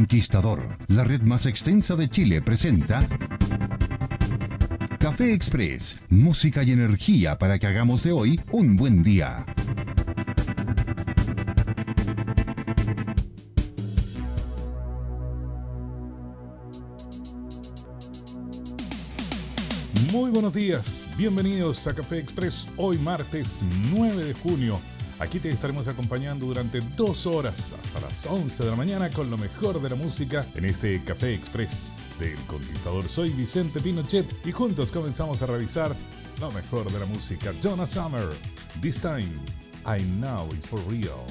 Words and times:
Conquistador, 0.00 0.78
la 0.86 1.02
red 1.02 1.22
más 1.22 1.44
extensa 1.46 1.96
de 1.96 2.08
Chile, 2.08 2.40
presenta 2.40 3.08
Café 5.00 5.32
Express, 5.32 5.98
música 6.08 6.62
y 6.62 6.70
energía 6.70 7.36
para 7.36 7.58
que 7.58 7.66
hagamos 7.66 8.04
de 8.04 8.12
hoy 8.12 8.40
un 8.52 8.76
buen 8.76 9.02
día. 9.02 9.44
Muy 20.12 20.30
buenos 20.30 20.54
días, 20.54 21.08
bienvenidos 21.18 21.88
a 21.88 21.94
Café 21.94 22.18
Express, 22.18 22.68
hoy 22.76 22.98
martes 22.98 23.64
9 23.92 24.26
de 24.26 24.32
junio. 24.32 24.80
Aquí 25.20 25.40
te 25.40 25.48
estaremos 25.48 25.88
acompañando 25.88 26.46
durante 26.46 26.80
dos 26.96 27.26
horas 27.26 27.74
hasta 27.82 28.00
las 28.00 28.24
11 28.24 28.62
de 28.62 28.70
la 28.70 28.76
mañana 28.76 29.10
con 29.10 29.28
lo 29.28 29.36
mejor 29.36 29.82
de 29.82 29.90
la 29.90 29.96
música 29.96 30.46
en 30.54 30.64
este 30.64 31.02
Café 31.02 31.34
Express 31.34 32.00
del 32.20 32.36
Conquistador. 32.46 33.08
Soy 33.08 33.30
Vicente 33.30 33.80
Pinochet 33.80 34.26
y 34.46 34.52
juntos 34.52 34.92
comenzamos 34.92 35.42
a 35.42 35.46
revisar 35.46 35.94
lo 36.40 36.52
mejor 36.52 36.90
de 36.92 37.00
la 37.00 37.06
música. 37.06 37.52
Donna 37.60 37.86
Summer, 37.86 38.28
This 38.80 39.00
Time, 39.00 39.32
I 39.84 40.00
Know 40.20 40.48
It's 40.54 40.66
For 40.66 40.80
Real. 40.88 41.26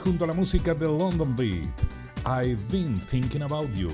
Junto 0.00 0.24
a 0.24 0.26
la 0.26 0.34
música 0.34 0.74
de 0.74 0.86
London 0.86 1.34
Beat. 1.36 1.68
I've 2.24 2.60
been 2.70 2.96
thinking 2.96 3.42
about 3.42 3.70
you. 3.74 3.92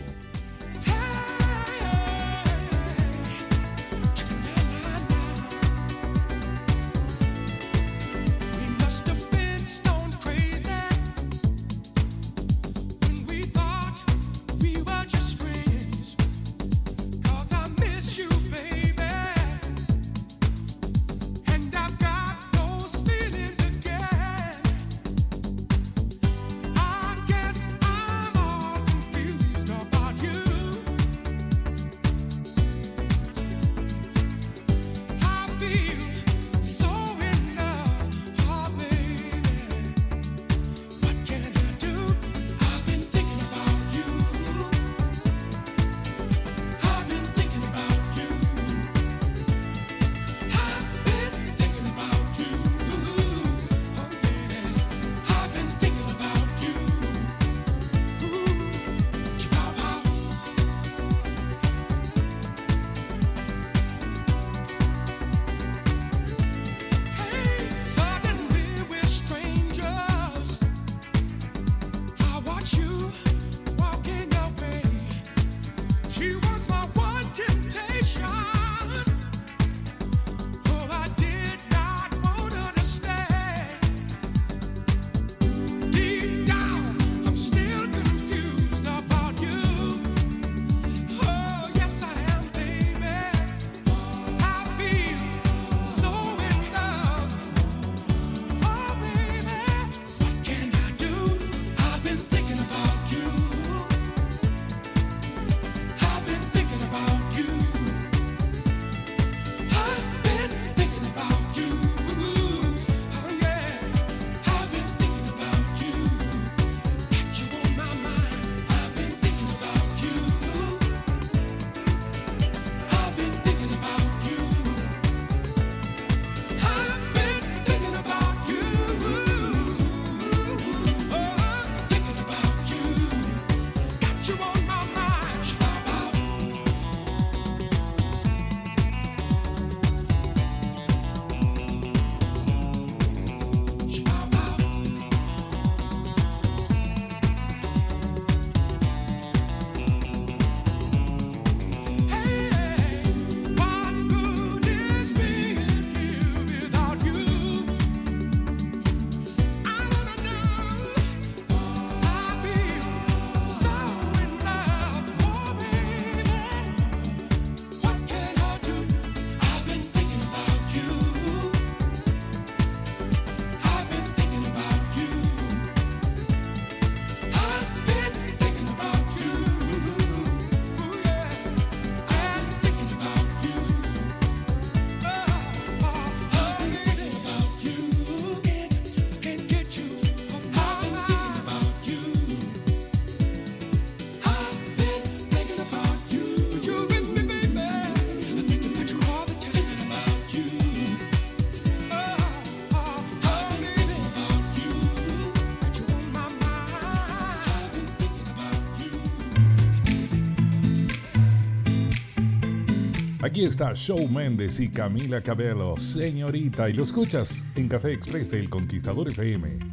Está 213.44 213.74
Show 213.74 214.08
Méndez 214.08 214.60
y 214.60 214.68
Camila 214.68 215.20
Cabello, 215.20 215.76
señorita, 215.76 216.70
y 216.70 216.74
lo 216.74 216.84
escuchas 216.84 217.44
en 217.56 217.68
Café 217.68 217.92
Express 217.92 218.30
del 218.30 218.48
Conquistador 218.48 219.08
FM. 219.08 219.71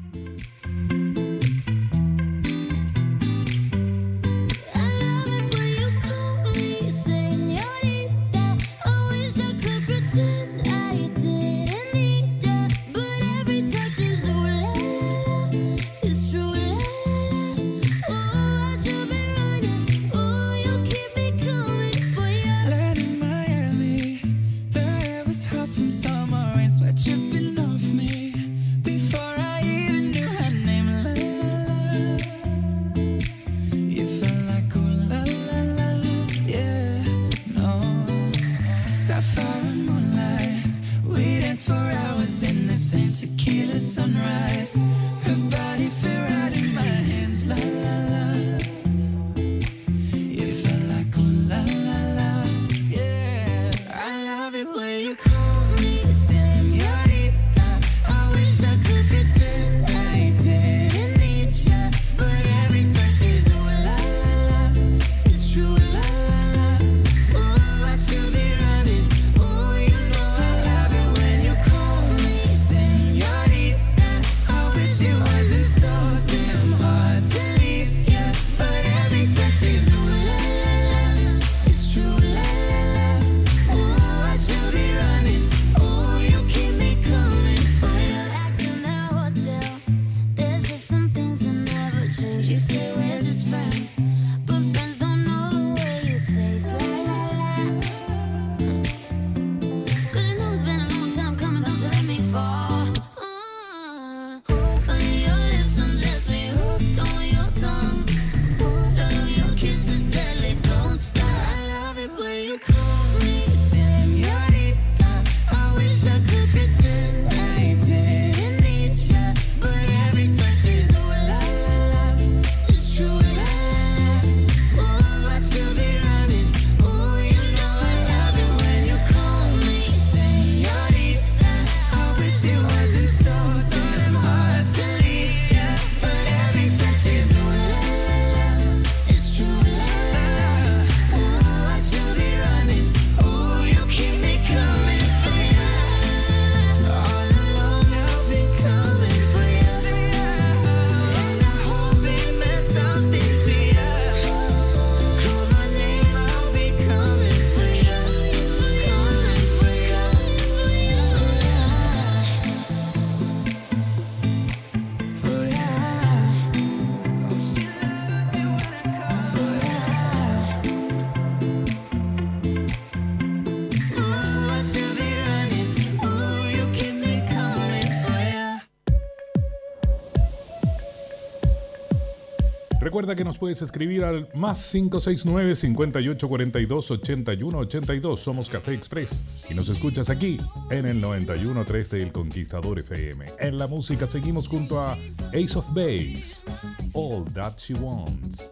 Recuerda 182.99 183.15
que 183.15 183.23
nos 183.23 183.37
puedes 183.37 183.61
escribir 183.61 184.03
al 184.03 184.27
más 184.33 184.71
569 184.73 185.55
5842 185.55 186.91
8182. 186.91 188.19
Somos 188.19 188.49
Café 188.49 188.73
Express 188.73 189.45
y 189.49 189.53
nos 189.53 189.69
escuchas 189.69 190.09
aquí 190.09 190.37
en 190.69 190.85
el 190.85 190.99
913 190.99 191.95
del 191.95 192.11
Conquistador 192.11 192.77
FM. 192.77 193.25
En 193.39 193.57
la 193.57 193.67
música 193.67 194.05
seguimos 194.05 194.49
junto 194.49 194.81
a 194.81 194.97
Ace 195.29 195.57
of 195.57 195.69
Base, 195.69 196.45
All 196.91 197.23
That 197.31 197.53
She 197.55 197.73
Wants. 197.75 198.51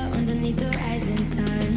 side. 1.31 1.70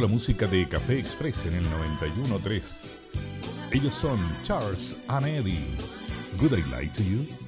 la 0.00 0.08
música 0.08 0.46
de 0.46 0.68
Café 0.68 0.98
Express 0.98 1.46
en 1.46 1.54
el 1.54 1.64
91.3. 1.64 3.02
Ellos 3.70 3.94
son 3.94 4.18
Charles 4.42 4.96
and 5.08 5.26
Eddie. 5.26 5.64
Good 6.38 6.52
I 6.52 6.62
Lie 6.70 6.90
to 6.92 7.02
You. 7.02 7.43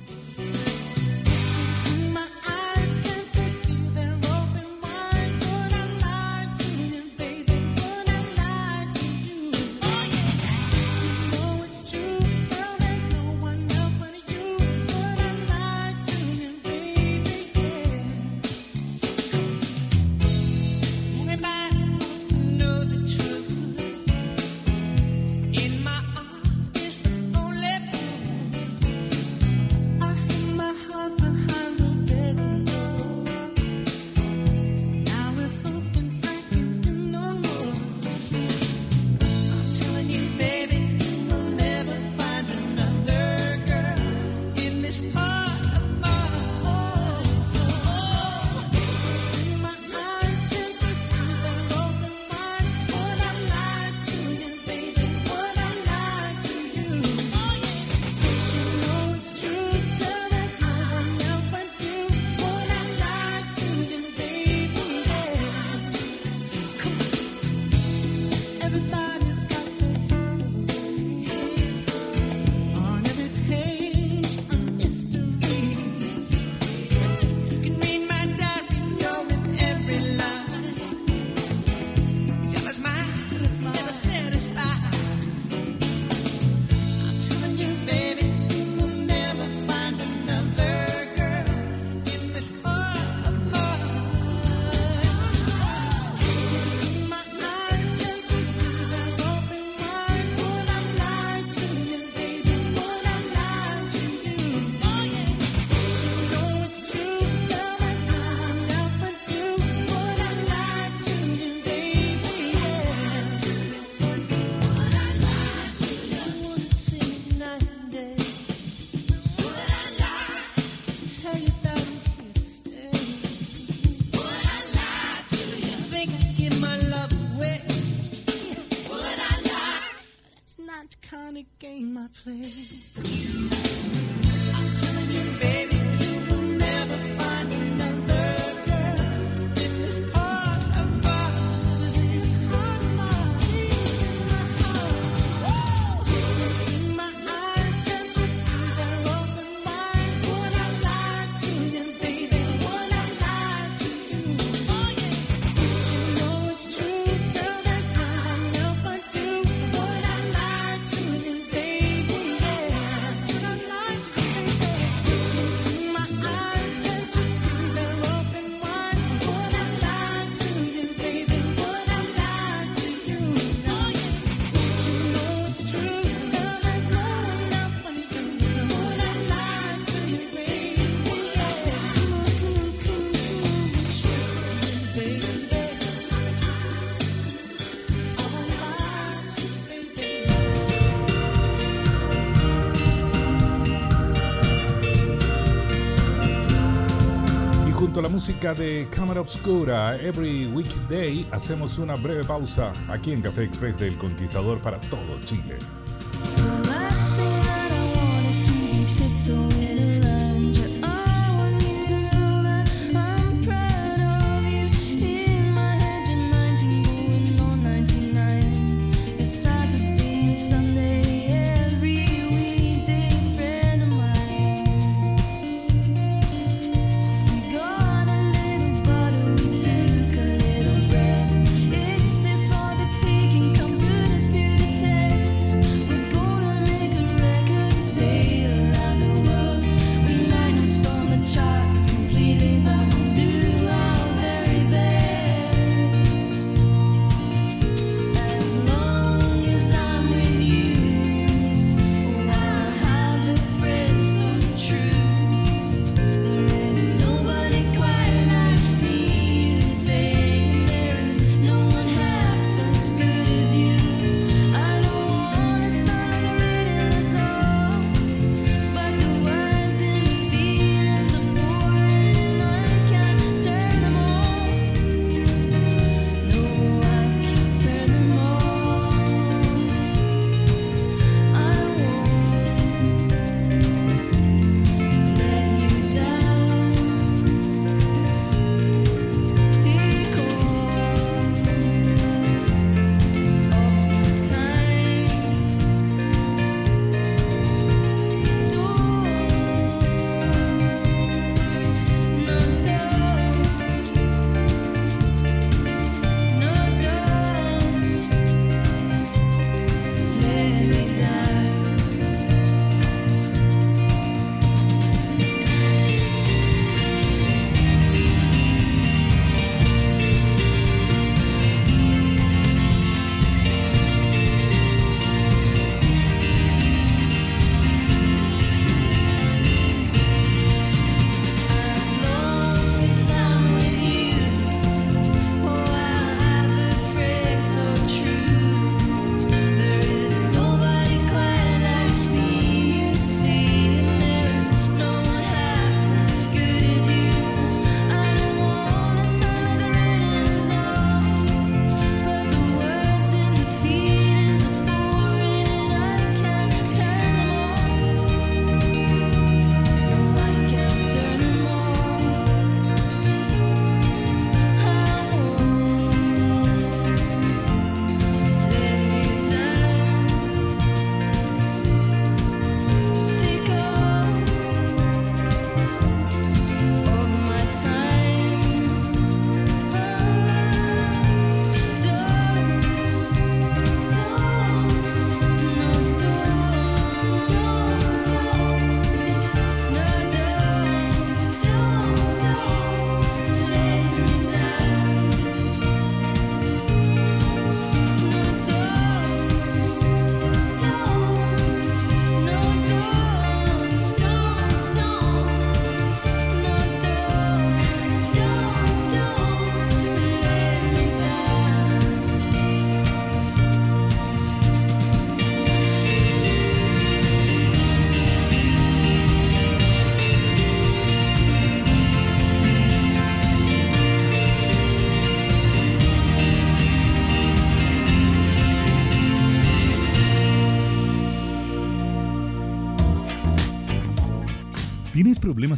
música 198.17 198.55
de 198.55 198.89
Cámara 198.89 199.21
Obscura. 199.21 199.95
Every 200.01 200.47
weekday 200.47 201.27
hacemos 201.33 201.79
una 201.79 201.97
breve 201.97 202.25
pausa 202.25 202.73
aquí 202.89 203.13
en 203.13 203.21
Café 203.21 203.45
Express 203.45 203.77
del 203.77 203.99
Conquistador 203.99 204.59
para 204.63 204.81
todo 204.81 205.21
Chile. 205.27 205.59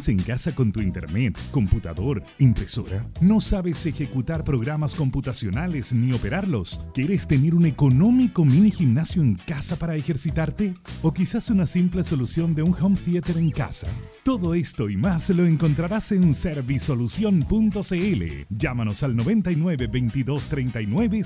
En 0.07 0.19
casa 0.19 0.55
con 0.55 0.71
tu 0.71 0.81
internet, 0.81 1.37
computador, 1.51 2.23
impresora? 2.37 3.05
¿No 3.19 3.41
sabes 3.41 3.85
ejecutar 3.85 4.43
programas 4.43 4.95
computacionales 4.95 5.93
ni 5.93 6.13
operarlos? 6.13 6.79
¿Quieres 6.93 7.27
tener 7.27 7.55
un 7.55 7.65
económico 7.65 8.45
mini 8.45 8.71
gimnasio 8.71 9.21
en 9.21 9.35
casa 9.35 9.75
para 9.75 9.95
ejercitarte? 9.95 10.73
¿O 11.01 11.11
quizás 11.11 11.49
una 11.49 11.65
simple 11.65 12.03
solución 12.03 12.55
de 12.55 12.63
un 12.63 12.75
home 12.79 12.97
theater 13.03 13.37
en 13.37 13.51
casa? 13.51 13.87
Todo 14.23 14.53
esto 14.53 14.89
y 14.89 14.97
más 14.97 15.29
lo 15.29 15.45
encontrarás 15.45 16.11
en 16.11 16.33
servisolución.cl. 16.33 18.23
Llámanos 18.49 19.03
al 19.03 19.15
99 19.15 19.87
22 19.87 20.49
39 20.49 21.21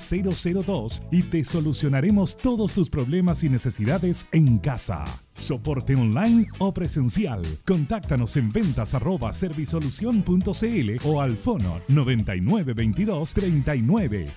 002 0.65 1.01
y 1.12 1.23
te 1.23 1.43
solucionaremos 1.43 2.38
todos 2.38 2.73
tus 2.73 2.89
problemas 2.89 3.43
y 3.43 3.49
necesidades 3.49 4.27
en 4.32 4.60
casa. 4.60 5.06
Soporte 5.36 5.95
online 5.95 6.47
o 6.60 6.71
presencial. 6.73 7.41
Contáctanos 7.65 8.38
en 8.38 8.51
ventas 8.51 8.93
arroba 8.93 9.34
servisolución.cl 9.34 10.97
o 11.03 11.19
al 11.19 11.38
fono 11.38 11.82
99 11.88 12.73
22 12.73 13.34
39 13.34 14.27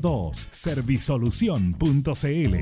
002. 0.00 0.48
Servisolución.cl. 0.50 2.54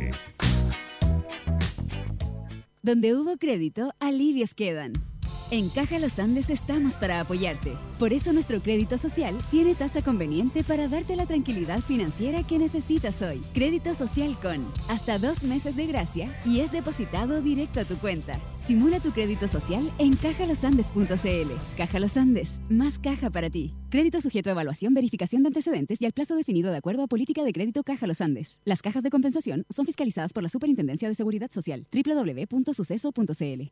Donde 2.83 3.15
hubo 3.15 3.37
crédito, 3.37 3.93
alivios 4.01 4.55
quedan. 4.55 5.12
En 5.53 5.69
Caja 5.69 5.99
Los 5.99 6.19
Andes 6.19 6.49
estamos 6.49 6.95
para 6.95 7.21
apoyarte. 7.21 7.77
Por 7.99 8.15
eso 8.15 8.33
nuestro 8.33 8.63
crédito 8.63 8.97
social 8.97 9.37
tiene 9.51 9.75
tasa 9.75 10.01
conveniente 10.01 10.65
para 10.65 10.89
darte 10.89 11.15
la 11.15 11.27
tranquilidad 11.27 11.81
financiera 11.81 12.43
que 12.43 12.59
necesitas 12.59 13.21
hoy. 13.21 13.43
Crédito 13.53 13.93
social 13.93 14.35
con 14.41 14.65
hasta 14.89 15.19
dos 15.19 15.45
meses 15.45 15.77
de 15.77 15.87
gracia 15.87 16.35
y 16.47 16.61
es 16.61 16.73
depositado 16.73 17.43
directo 17.43 17.81
a 17.81 17.85
tu 17.85 17.99
cuenta. 17.99 18.41
Simula 18.57 18.99
tu 18.99 19.11
crédito 19.11 19.47
social 19.47 19.87
en 19.99 20.17
cajalosandes.cl. 20.17 21.53
Caja 21.77 22.01
Los 22.01 22.17
Andes, 22.17 22.63
más 22.71 22.99
caja 22.99 23.29
para 23.29 23.51
ti. 23.51 23.75
Crédito 23.91 24.23
sujeto 24.23 24.49
a 24.49 24.53
evaluación, 24.53 24.95
verificación 24.95 25.43
de 25.43 25.49
antecedentes 25.49 26.01
y 26.01 26.07
al 26.07 26.13
plazo 26.13 26.35
definido 26.35 26.71
de 26.71 26.79
acuerdo 26.79 27.03
a 27.03 27.09
política 27.09 27.45
de 27.45 27.53
crédito 27.53 27.83
Caja 27.83 28.07
Los 28.07 28.23
Andes. 28.23 28.59
Las 28.65 28.81
cajas 28.81 29.03
de 29.03 29.11
compensación 29.11 29.67
son 29.69 29.85
fiscalizadas 29.85 30.33
por 30.33 30.43
la 30.43 30.49
Superintendencia 30.49 31.09
de 31.09 31.15
Seguridad 31.15 31.51
Social. 31.51 31.87
www.suceso.cl. 31.93 33.63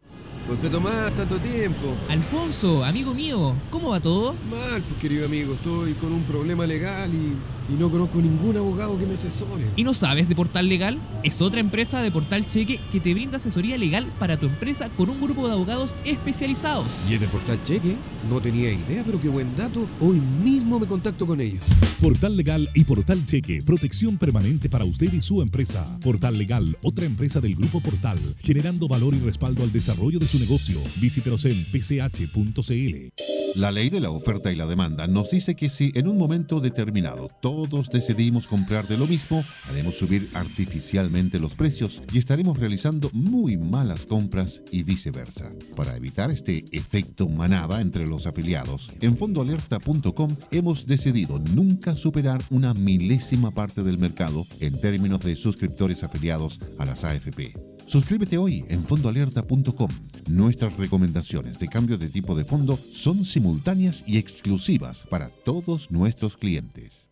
José 0.46 0.68
Tomás, 0.68 1.14
tanto 1.14 1.38
tiempo. 1.38 1.69
Alfonso, 2.08 2.84
amigo 2.84 3.14
mío, 3.14 3.54
¿cómo 3.70 3.90
va 3.90 4.00
todo? 4.00 4.34
Mal, 4.50 4.82
pues 4.82 5.00
querido 5.00 5.26
amigo, 5.26 5.54
estoy 5.54 5.94
con 5.94 6.12
un 6.12 6.22
problema 6.22 6.66
legal 6.66 7.10
y, 7.12 7.72
y 7.72 7.76
no 7.78 7.90
conozco 7.90 8.18
ningún 8.20 8.56
abogado 8.56 8.98
que 8.98 9.06
me 9.06 9.14
asesore. 9.14 9.64
¿Y 9.76 9.84
no 9.84 9.94
sabes 9.94 10.28
de 10.28 10.34
Portal 10.34 10.68
Legal? 10.68 10.98
Es 11.22 11.40
otra 11.40 11.60
empresa 11.60 12.02
de 12.02 12.10
Portal 12.10 12.46
Cheque 12.46 12.80
que 12.90 13.00
te 13.00 13.14
brinda 13.14 13.36
asesoría 13.36 13.78
legal 13.78 14.12
para 14.18 14.38
tu 14.38 14.46
empresa 14.46 14.90
con 14.90 15.10
un 15.10 15.20
grupo 15.20 15.46
de 15.46 15.52
abogados 15.52 15.96
especializados. 16.04 16.86
¿Y 17.08 17.14
es 17.14 17.20
de 17.20 17.28
Portal 17.28 17.58
Cheque? 17.62 17.96
No 18.28 18.40
tenía 18.40 18.72
idea, 18.72 19.02
pero 19.04 19.20
qué 19.20 19.28
buen 19.28 19.56
dato. 19.56 19.86
Hoy 20.00 20.20
mismo 20.42 20.78
me 20.78 20.86
contacto 20.86 21.26
con 21.26 21.40
ellos. 21.40 21.62
Portal 22.00 22.36
Legal 22.36 22.68
y 22.74 22.84
Portal 22.84 23.24
Cheque, 23.26 23.62
protección 23.62 24.16
permanente 24.16 24.68
para 24.68 24.84
usted 24.84 25.12
y 25.12 25.20
su 25.20 25.42
empresa. 25.42 25.98
Portal 26.02 26.38
Legal, 26.38 26.76
otra 26.82 27.04
empresa 27.04 27.40
del 27.40 27.54
Grupo 27.54 27.80
Portal, 27.80 28.18
generando 28.42 28.88
valor 28.88 29.14
y 29.14 29.20
respaldo 29.20 29.62
al 29.62 29.72
desarrollo 29.72 30.18
de 30.18 30.26
su 30.26 30.38
negocio. 30.38 30.80
Visítenos 30.96 31.44
en 31.44 31.49
pch.cl. 31.70 33.30
La 33.56 33.72
ley 33.72 33.90
de 33.90 33.98
la 33.98 34.10
oferta 34.10 34.52
y 34.52 34.56
la 34.56 34.66
demanda 34.66 35.08
nos 35.08 35.30
dice 35.30 35.56
que 35.56 35.68
si 35.68 35.90
en 35.96 36.06
un 36.06 36.16
momento 36.16 36.60
determinado 36.60 37.28
todos 37.42 37.88
decidimos 37.90 38.46
comprar 38.46 38.86
de 38.86 38.96
lo 38.96 39.08
mismo, 39.08 39.44
haremos 39.68 39.96
subir 39.96 40.28
artificialmente 40.34 41.40
los 41.40 41.54
precios 41.54 42.00
y 42.12 42.18
estaremos 42.18 42.60
realizando 42.60 43.10
muy 43.12 43.56
malas 43.56 44.06
compras 44.06 44.62
y 44.70 44.84
viceversa. 44.84 45.50
Para 45.74 45.96
evitar 45.96 46.30
este 46.30 46.64
efecto 46.70 47.28
manada 47.28 47.80
entre 47.80 48.06
los 48.06 48.26
afiliados, 48.26 48.92
en 49.00 49.16
fondoalerta.com 49.16 50.36
hemos 50.52 50.86
decidido 50.86 51.40
nunca 51.52 51.96
superar 51.96 52.40
una 52.50 52.72
milésima 52.74 53.50
parte 53.50 53.82
del 53.82 53.98
mercado 53.98 54.46
en 54.60 54.80
términos 54.80 55.20
de 55.24 55.34
suscriptores 55.34 56.04
afiliados 56.04 56.60
a 56.78 56.84
las 56.84 57.02
AFP. 57.02 57.79
Suscríbete 57.90 58.38
hoy 58.38 58.64
en 58.68 58.84
fondoalerta.com. 58.84 59.88
Nuestras 60.28 60.76
recomendaciones 60.76 61.58
de 61.58 61.66
cambio 61.66 61.98
de 61.98 62.08
tipo 62.08 62.36
de 62.36 62.44
fondo 62.44 62.76
son 62.76 63.24
simultáneas 63.24 64.04
y 64.06 64.16
exclusivas 64.16 65.02
para 65.10 65.28
todos 65.28 65.90
nuestros 65.90 66.36
clientes. 66.36 67.08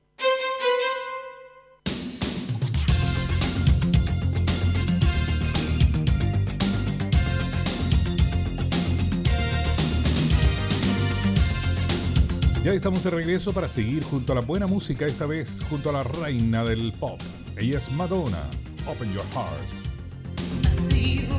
Ya 12.63 12.73
estamos 12.73 13.03
de 13.03 13.11
regreso 13.11 13.53
para 13.53 13.69
seguir 13.69 14.05
junto 14.05 14.31
a 14.31 14.37
la 14.37 14.43
buena 14.43 14.69
música, 14.69 15.07
esta 15.07 15.27
vez 15.27 15.65
junto 15.69 15.91
a 15.91 15.93
la 15.93 16.03
reina 16.05 16.63
del 16.63 16.93
pop. 16.93 17.21
Ella 17.57 17.79
es 17.79 17.91
Madonna. 17.91 18.45
Open 18.87 19.13
your 19.13 19.25
hearts. 19.35 19.91
See 20.73 21.27
you 21.27 21.38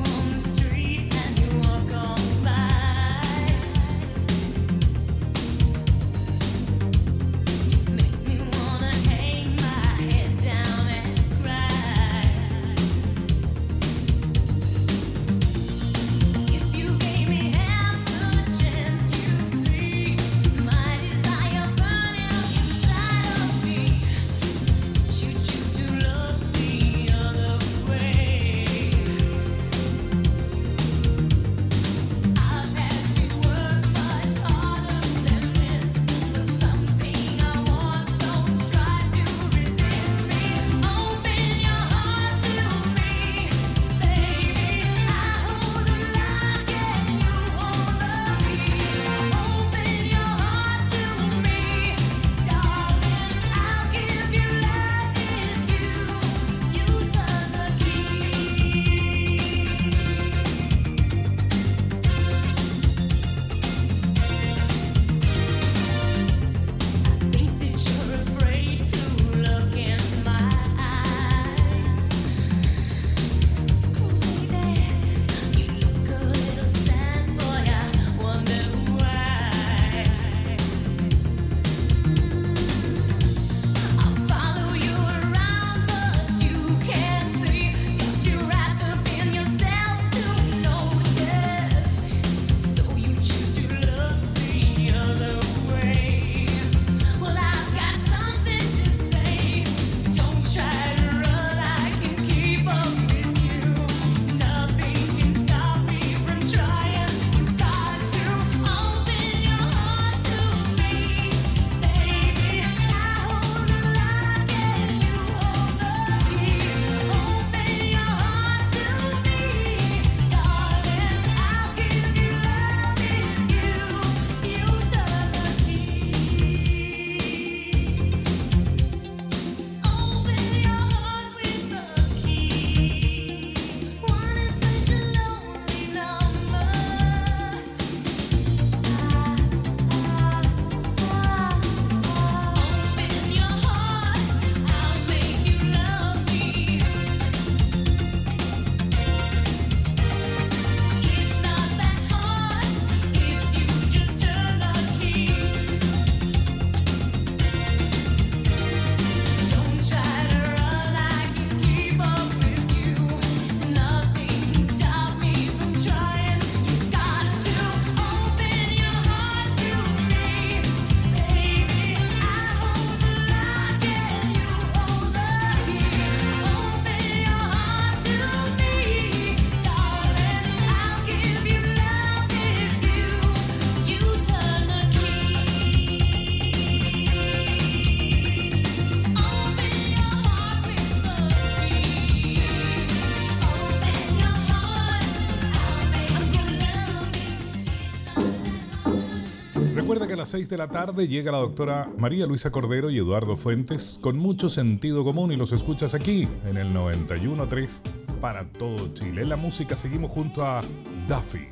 Recuerda 199.90 200.06
que 200.06 200.14
a 200.14 200.18
las 200.18 200.30
6 200.30 200.50
de 200.50 200.58
la 200.58 200.68
tarde 200.68 201.08
llega 201.08 201.32
la 201.32 201.40
doctora 201.40 201.92
María 201.98 202.28
Luisa 202.28 202.52
Cordero 202.52 202.92
y 202.92 203.00
Eduardo 203.00 203.36
Fuentes 203.36 203.98
con 204.00 204.20
mucho 204.20 204.48
sentido 204.48 205.04
común 205.04 205.32
y 205.32 205.36
los 205.36 205.52
escuchas 205.52 205.96
aquí 205.96 206.28
en 206.46 206.58
el 206.58 206.72
91.3 206.76 207.82
para 208.22 208.46
todo 208.46 208.94
Chile. 208.94 209.24
En 209.24 209.30
la 209.30 209.36
música 209.36 209.76
seguimos 209.76 210.12
junto 210.12 210.46
a 210.46 210.62
Duffy. 211.08 211.48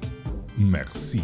Merci. 0.56 1.24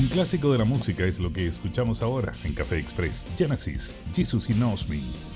Un 0.00 0.08
clásico 0.08 0.50
de 0.50 0.56
la 0.56 0.64
música 0.64 1.04
es 1.04 1.20
lo 1.20 1.30
que 1.30 1.46
escuchamos 1.46 2.00
ahora 2.00 2.32
en 2.44 2.54
Café 2.54 2.78
Express, 2.78 3.28
Genesis, 3.36 3.94
Jesus 4.14 4.48
y 4.48 4.54
me. 4.54 5.29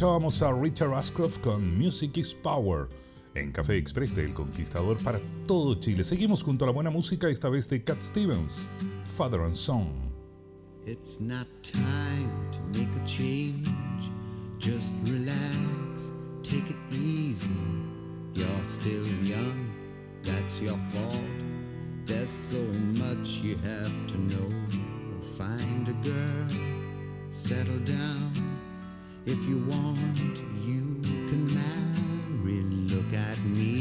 escuchábamos 0.00 0.40
a 0.40 0.50
Richard 0.54 0.94
Ashcroft 0.94 1.42
con 1.42 1.76
Music 1.76 2.16
is 2.16 2.34
Power 2.34 2.88
en 3.34 3.52
Café 3.52 3.76
Express 3.76 4.14
del 4.14 4.28
de 4.28 4.32
Conquistador 4.32 4.96
para 5.04 5.20
todo 5.46 5.74
Chile. 5.74 6.04
Seguimos 6.04 6.42
junto 6.42 6.64
a 6.64 6.68
la 6.68 6.72
buena 6.72 6.88
música, 6.88 7.28
esta 7.28 7.50
vez 7.50 7.68
de 7.68 7.84
Cat 7.84 8.00
Stevens, 8.00 8.70
Father 9.04 9.42
and 9.42 9.54
Son. 9.54 9.92
It's 10.86 11.20
not 11.20 11.46
time 11.62 12.32
to 12.50 12.60
make 12.78 12.88
a 12.96 13.04
change. 13.04 13.68
Just 14.58 14.94
relax, 15.06 16.10
take 16.42 16.64
it 16.70 16.78
easy. 16.90 17.50
You're 18.32 18.64
still 18.64 19.04
young, 19.22 19.70
that's 20.22 20.62
your 20.62 20.78
fault. 20.94 21.20
There's 22.06 22.30
so 22.30 22.56
much 23.04 23.42
you 23.42 23.54
have 23.56 24.06
to 24.06 24.18
know. 24.18 24.48
Find 25.36 25.86
a 25.90 25.92
girl, 26.02 26.48
settle 27.28 27.78
down. 27.80 28.49
If 29.32 29.46
you 29.46 29.58
want, 29.58 30.42
you 30.66 30.82
can 31.28 31.46
marry. 31.54 32.62
Look 32.88 33.14
at 33.14 33.38
me. 33.44 33.79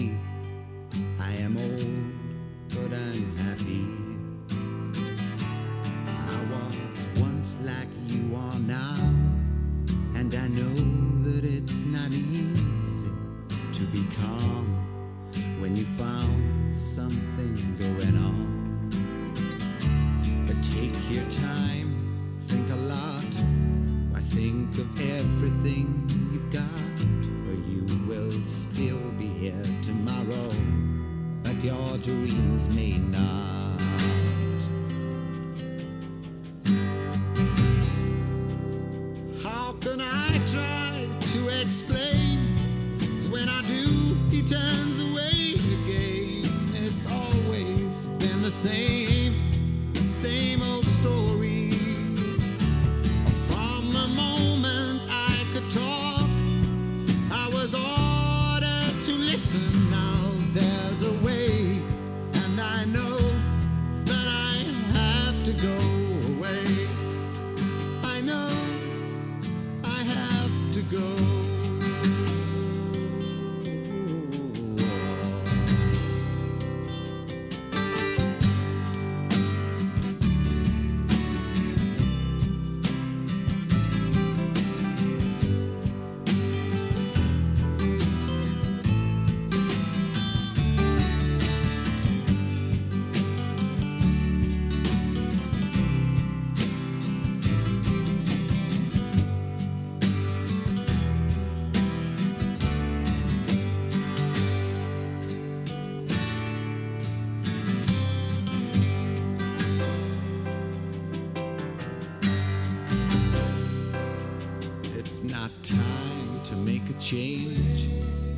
change. 117.10 117.88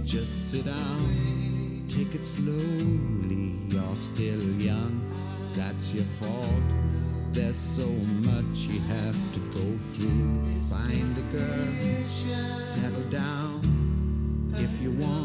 Just 0.05 0.51
sit 0.51 0.63
down, 0.63 1.83
take 1.89 2.15
it 2.15 2.23
slowly. 2.23 3.53
You're 3.67 3.95
still 3.97 4.41
young, 4.61 5.01
that's 5.57 5.93
your 5.93 6.05
fault. 6.21 6.63
There's 7.33 7.57
so 7.57 7.87
much 8.29 8.67
you 8.71 8.79
have 8.79 9.17
to 9.33 9.39
go 9.59 9.77
through. 9.91 10.35
Find 10.71 11.03
a 11.03 11.21
girl, 11.35 12.07
settle 12.61 13.09
down 13.09 13.59
if 14.55 14.81
you 14.81 14.91
want. 14.91 15.20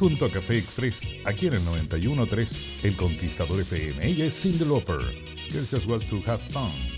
junto 0.00 0.24
a 0.24 0.30
Café 0.30 0.56
Express, 0.56 1.14
aquí 1.26 1.48
en 1.48 1.52
el 1.52 1.60
91.3, 1.60 2.68
El 2.84 2.96
Conquistador 2.96 3.60
FM. 3.60 4.02
Ella 4.02 4.24
es 4.24 4.40
Cindy 4.40 4.64
Lauper. 4.64 5.00
Girls 5.52 5.70
just 5.70 5.86
wants 5.86 6.06
to 6.06 6.16
have 6.26 6.38
fun. 6.40 6.89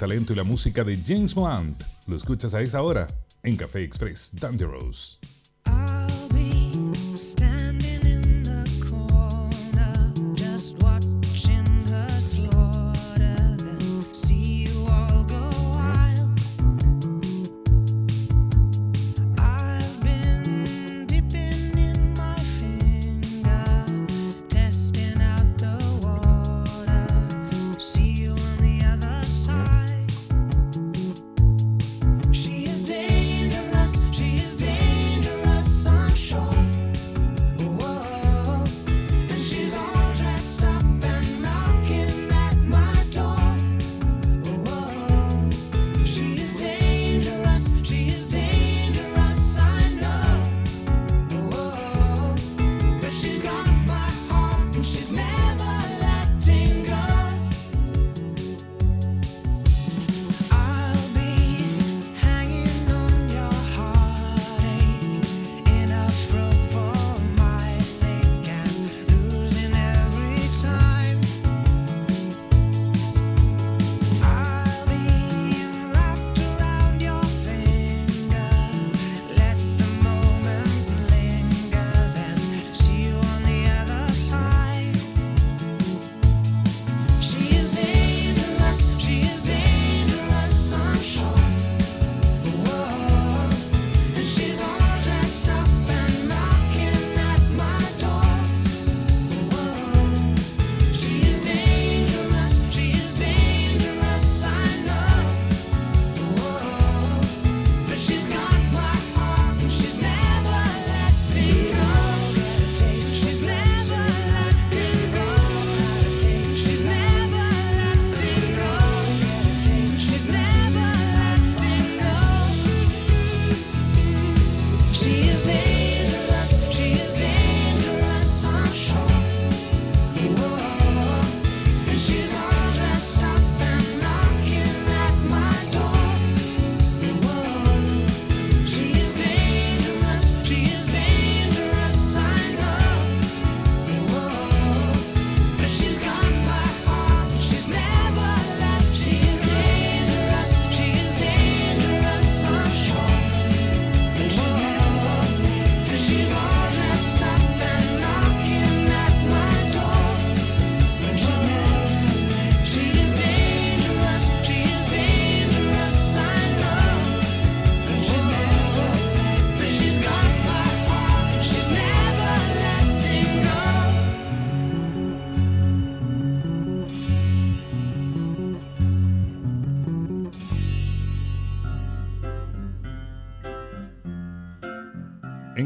talento 0.00 0.32
y 0.32 0.36
la 0.36 0.44
música 0.44 0.82
de 0.82 0.96
James 0.96 1.34
Blunt. 1.34 1.82
Lo 2.06 2.16
escuchas 2.16 2.54
a 2.54 2.62
esa 2.62 2.80
hora 2.80 3.06
en 3.42 3.54
Café 3.54 3.82
Express 3.84 4.32
Dangerous. 4.34 5.18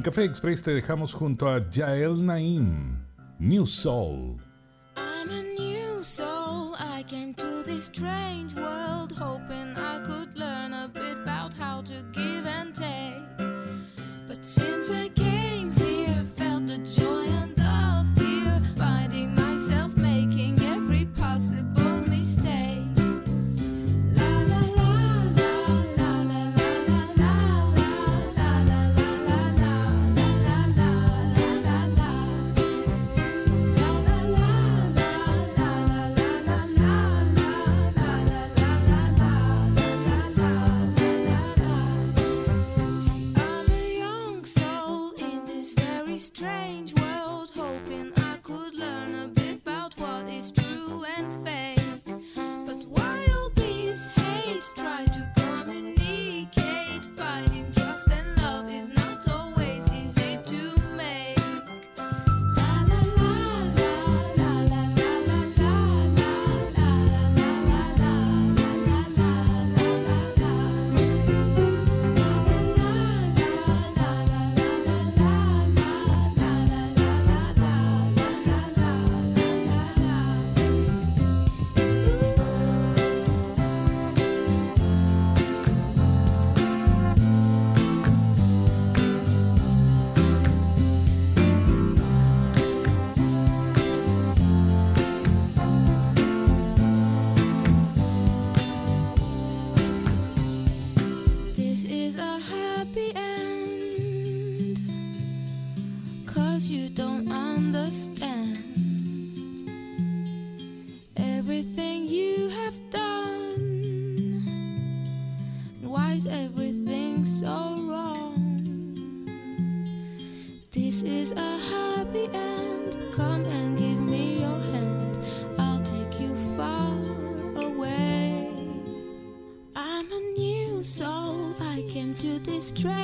Café 0.04 0.24
Express 0.24 0.62
te 0.62 0.74
dejamos 0.74 1.14
junto 1.14 1.48
a 1.48 1.70
Yael 1.70 2.26
Naim, 2.26 2.98
New 3.38 3.64
Soul. 3.64 4.36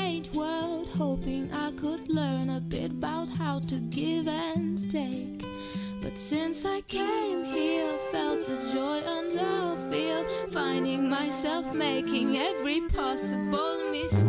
strange 0.01 0.33
world, 0.35 0.89
hoping 0.97 1.51
I 1.53 1.71
could 1.73 2.09
learn 2.09 2.49
a 2.51 2.61
bit 2.61 2.91
about 2.91 3.29
how 3.29 3.59
to 3.69 3.77
give 3.91 4.29
and 4.29 4.79
take. 4.91 5.45
But 6.03 6.19
since 6.19 6.65
I 6.65 6.81
came 6.83 7.45
here, 7.45 7.99
felt 8.11 8.47
the 8.47 8.57
joy 8.73 9.01
and 9.15 9.35
love 9.35 9.93
feel, 9.93 10.25
finding 10.49 11.11
myself 11.11 11.75
making 11.75 12.37
every 12.37 12.81
possible 12.89 13.91
mistake. 13.93 14.20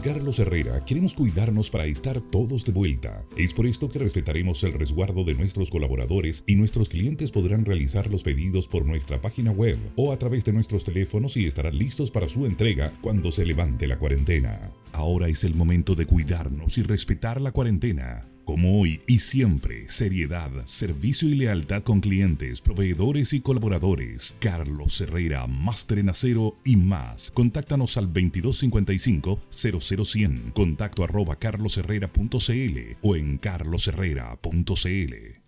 Carlos 0.00 0.38
Herrera 0.38 0.82
queremos 0.84 1.14
cuidarnos 1.14 1.68
para 1.68 1.84
estar 1.84 2.20
todos 2.20 2.64
de 2.64 2.72
vuelta. 2.72 3.24
Es 3.36 3.52
por 3.52 3.66
esto 3.66 3.88
que 3.88 3.98
respetaremos 3.98 4.64
el 4.64 4.72
resguardo 4.72 5.24
de 5.24 5.34
nuestros 5.34 5.70
colaboradores 5.70 6.42
y 6.46 6.54
nuestros 6.54 6.88
clientes 6.88 7.30
podrán 7.30 7.64
realizar 7.64 8.10
los 8.10 8.22
pedidos 8.22 8.66
por 8.66 8.86
nuestra 8.86 9.20
página 9.20 9.50
web 9.50 9.78
o 9.96 10.12
a 10.12 10.18
través 10.18 10.44
de 10.44 10.52
nuestros 10.52 10.84
teléfonos 10.84 11.36
y 11.36 11.46
estarán 11.46 11.76
listos 11.76 12.10
para 12.10 12.28
su 12.28 12.46
entrega 12.46 12.92
cuando 13.02 13.30
se 13.30 13.44
levante 13.44 13.86
la 13.86 13.98
cuarentena. 13.98 14.72
Ahora 14.92 15.28
es 15.28 15.44
el 15.44 15.54
momento 15.54 15.94
de 15.94 16.06
cuidarnos 16.06 16.78
y 16.78 16.82
respetar 16.82 17.40
la 17.40 17.52
cuarentena. 17.52 18.26
Como 18.50 18.80
hoy 18.80 19.00
y 19.06 19.20
siempre, 19.20 19.88
seriedad, 19.88 20.50
servicio 20.64 21.28
y 21.28 21.34
lealtad 21.34 21.84
con 21.84 22.00
clientes, 22.00 22.60
proveedores 22.60 23.32
y 23.32 23.40
colaboradores. 23.40 24.34
Carlos 24.40 25.00
Herrera, 25.00 25.46
Máster 25.46 26.00
en 26.00 26.08
Acero 26.08 26.58
y 26.64 26.74
más. 26.74 27.30
Contáctanos 27.30 27.96
al 27.96 28.12
2255-00100, 28.12 30.52
contacto 30.52 31.04
arroba 31.04 31.36
carlosherrera.cl 31.36 32.78
o 33.02 33.14
en 33.14 33.38
carlosherrera.cl. 33.38 35.40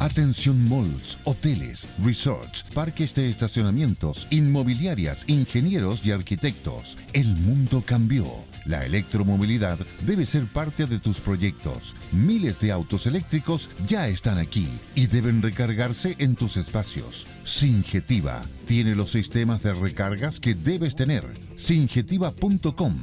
Atención 0.00 0.68
malls, 0.68 1.18
hoteles, 1.24 1.88
resorts, 2.04 2.64
parques 2.74 3.14
de 3.14 3.30
estacionamientos, 3.30 4.26
inmobiliarias, 4.28 5.24
ingenieros 5.28 6.04
y 6.04 6.10
arquitectos. 6.10 6.98
El 7.14 7.36
mundo 7.36 7.82
cambió. 7.86 8.26
La 8.64 8.84
electromovilidad 8.84 9.78
debe 10.06 10.26
ser 10.26 10.46
parte 10.46 10.86
de 10.86 10.98
tus 10.98 11.20
proyectos. 11.20 11.94
Miles 12.12 12.58
de 12.60 12.72
autos 12.72 13.06
eléctricos 13.06 13.68
ya 13.86 14.08
están 14.08 14.38
aquí 14.38 14.68
y 14.94 15.06
deben 15.06 15.42
recargarse 15.42 16.16
en 16.18 16.34
tus 16.34 16.56
espacios. 16.56 17.26
Singetiva 17.44 18.42
tiene 18.66 18.94
los 18.94 19.10
sistemas 19.10 19.62
de 19.62 19.74
recargas 19.74 20.40
que 20.40 20.54
debes 20.54 20.96
tener. 20.96 21.24
Singetiva.com. 21.56 22.94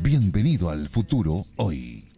Bienvenido 0.00 0.70
al 0.70 0.88
futuro 0.88 1.44
hoy. 1.56 2.08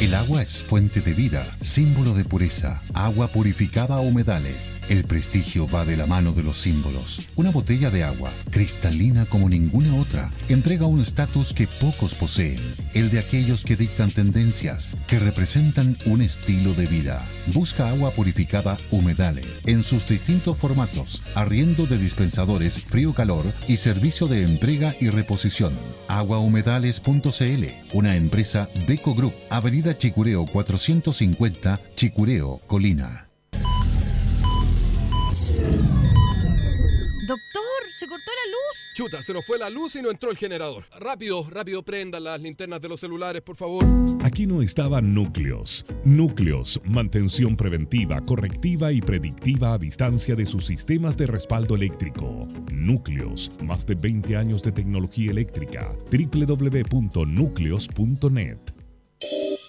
El 0.00 0.14
agua 0.14 0.40
es 0.40 0.64
fuente 0.64 1.02
de 1.02 1.12
vida, 1.12 1.46
símbolo 1.60 2.14
de 2.14 2.24
pureza, 2.24 2.80
agua 2.94 3.28
purificada 3.28 3.96
a 3.96 4.00
humedales. 4.00 4.79
El 4.90 5.04
prestigio 5.04 5.68
va 5.68 5.84
de 5.84 5.96
la 5.96 6.06
mano 6.06 6.32
de 6.32 6.42
los 6.42 6.58
símbolos. 6.58 7.28
Una 7.36 7.52
botella 7.52 7.90
de 7.90 8.02
agua, 8.02 8.32
cristalina 8.50 9.24
como 9.24 9.48
ninguna 9.48 9.94
otra, 9.94 10.32
entrega 10.48 10.86
un 10.86 11.00
estatus 11.00 11.54
que 11.54 11.68
pocos 11.68 12.16
poseen, 12.16 12.58
el 12.92 13.08
de 13.12 13.20
aquellos 13.20 13.62
que 13.62 13.76
dictan 13.76 14.10
tendencias, 14.10 14.96
que 15.06 15.20
representan 15.20 15.96
un 16.06 16.22
estilo 16.22 16.74
de 16.74 16.86
vida. 16.86 17.24
Busca 17.54 17.88
agua 17.88 18.10
purificada 18.10 18.76
humedales 18.90 19.60
en 19.64 19.84
sus 19.84 20.08
distintos 20.08 20.58
formatos, 20.58 21.22
arriendo 21.36 21.86
de 21.86 21.96
dispensadores 21.96 22.82
frío-calor 22.82 23.44
y 23.68 23.76
servicio 23.76 24.26
de 24.26 24.42
entrega 24.42 24.96
y 24.98 25.10
reposición. 25.10 25.78
Aguahumedales.cl, 26.08 27.64
una 27.92 28.16
empresa 28.16 28.68
Deco 28.88 29.14
Group, 29.14 29.34
Avenida 29.50 29.96
Chicureo 29.96 30.46
450, 30.46 31.78
Chicureo, 31.94 32.60
Colina. 32.66 33.29
Doctor, 37.30 37.62
se 37.92 38.08
cortó 38.08 38.32
la 38.32 38.50
luz. 38.50 38.90
Chuta, 38.94 39.22
se 39.22 39.32
nos 39.32 39.46
fue 39.46 39.56
la 39.56 39.70
luz 39.70 39.94
y 39.94 40.02
no 40.02 40.10
entró 40.10 40.32
el 40.32 40.36
generador. 40.36 40.86
Rápido, 40.98 41.46
rápido, 41.48 41.84
prendan 41.84 42.24
las 42.24 42.40
linternas 42.40 42.80
de 42.80 42.88
los 42.88 42.98
celulares, 42.98 43.40
por 43.42 43.54
favor. 43.54 43.84
Aquí 44.24 44.48
no 44.48 44.62
estaba 44.62 45.00
Núcleos. 45.00 45.86
Núcleos, 46.04 46.80
mantención 46.84 47.56
preventiva, 47.56 48.20
correctiva 48.20 48.90
y 48.90 49.00
predictiva 49.00 49.74
a 49.74 49.78
distancia 49.78 50.34
de 50.34 50.44
sus 50.44 50.66
sistemas 50.66 51.16
de 51.16 51.26
respaldo 51.26 51.76
eléctrico. 51.76 52.48
Núcleos, 52.72 53.52
más 53.62 53.86
de 53.86 53.94
20 53.94 54.36
años 54.36 54.64
de 54.64 54.72
tecnología 54.72 55.30
eléctrica. 55.30 55.94
www.núcleos.net. 56.10 58.58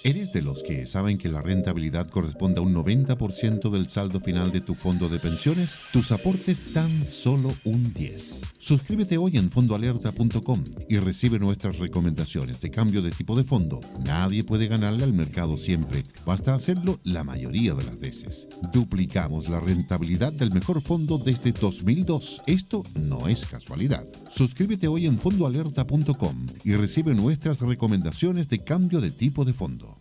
¿Eres 0.04 0.34
de 0.34 0.42
los 0.42 0.64
que 0.64 0.88
saben 0.88 1.20
que 1.20 1.30
la 1.30 1.44
rentabilidad 1.44 2.08
corresponde 2.10 2.60
a 2.60 2.64
un 2.64 2.74
90% 2.74 3.70
del 3.70 3.88
saldo 3.88 4.20
final 4.20 4.52
de 4.52 4.60
tu 4.60 4.74
fondo 4.74 5.10
de 5.10 5.20
pensiones? 5.20 5.74
Tus 5.94 6.12
aportes 6.12 6.74
tan 6.74 6.90
solo 7.06 7.54
un 7.66 7.94
10. 7.94 8.42
Suscríbete 8.58 9.20
hoy 9.20 9.38
en 9.38 9.52
fondoalerta.com 9.52 10.64
y 10.90 10.98
recibe 10.98 11.38
nuestras 11.38 11.78
recomendaciones 11.78 12.62
de 12.62 12.72
cambio 12.72 13.04
de 13.04 13.12
tipo 13.12 13.36
de 13.36 13.44
fondo. 13.44 13.80
Nadie 14.04 14.44
puede 14.44 14.66
ganarle 14.66 15.04
al 15.04 15.14
mercado 15.14 15.56
siempre, 15.56 16.04
basta 16.26 16.56
hacerlo 16.56 17.00
la 17.04 17.24
mayoría 17.24 17.76
de 17.76 17.84
las 17.84 18.00
veces. 18.00 18.48
Duplicamos 18.74 19.50
la 19.50 19.60
rentabilidad 19.60 20.34
del 20.34 20.52
mejor 20.52 20.82
fondo 20.82 21.20
desde 21.20 21.52
2002. 21.52 22.42
Esto 22.48 22.82
no 22.96 23.28
es 23.28 23.46
casualidad. 23.46 24.06
Suscríbete 24.34 24.88
hoy 24.88 25.08
en 25.08 25.18
fondoalerta.com 25.18 26.46
y 26.64 26.76
recibe 26.76 27.14
nuestras 27.14 27.60
recomendaciones 27.60 28.48
de 28.50 28.64
cambio 28.64 29.02
de 29.02 29.12
tipo 29.12 29.44
de 29.44 29.54
fondo. 29.54 29.98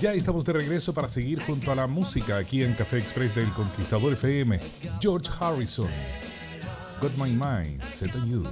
Ya 0.00 0.14
estamos 0.14 0.44
de 0.44 0.52
regreso 0.52 0.94
para 0.94 1.08
seguir 1.08 1.40
junto 1.42 1.72
a 1.72 1.74
la 1.74 1.88
música 1.88 2.36
aquí 2.36 2.62
en 2.62 2.74
Café 2.74 2.98
Express 2.98 3.34
del 3.34 3.52
Conquistador 3.52 4.12
FM. 4.12 4.58
George 5.00 5.28
Harrison. 5.40 5.90
Got 7.00 7.16
my 7.16 7.30
mind 7.30 7.84
set 7.84 8.14
on 8.14 8.28
you. 8.28 8.44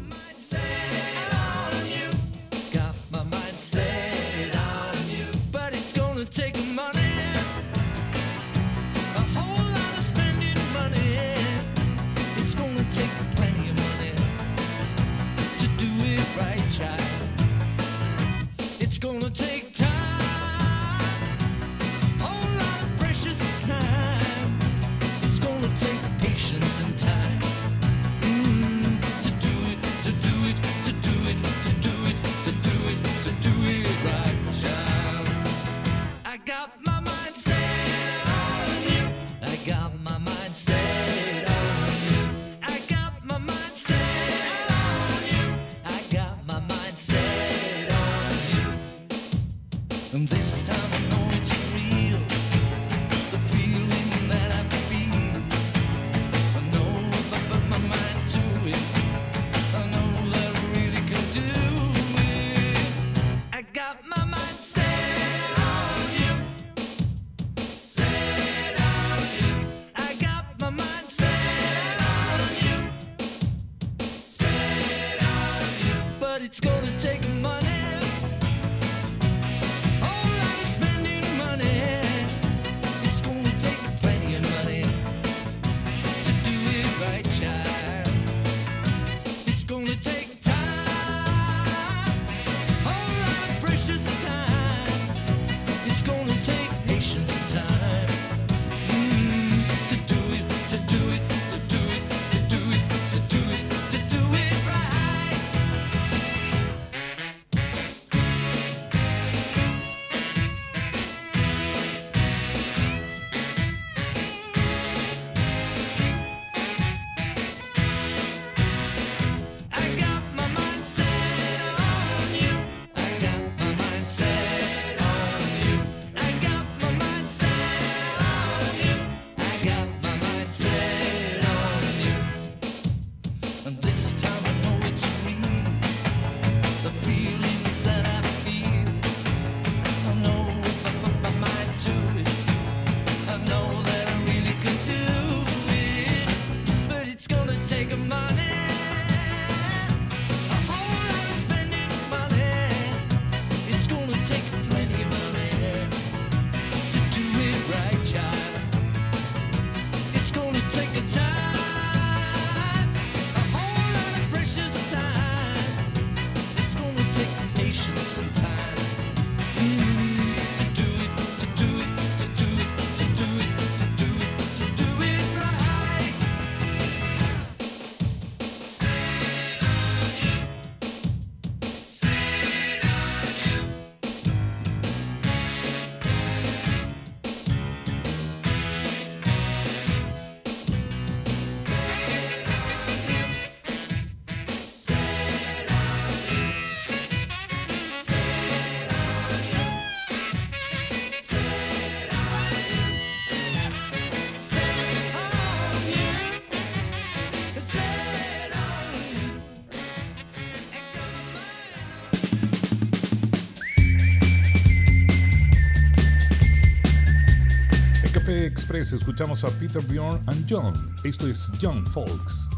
escuchamos 218.93 219.45
a 219.45 219.49
Peter 219.59 219.83
Bjorn 219.83 220.21
and 220.27 220.47
John. 220.47 220.75
Esto 221.05 221.27
es 221.27 221.51
John 221.61 221.85
Folks. 221.87 222.49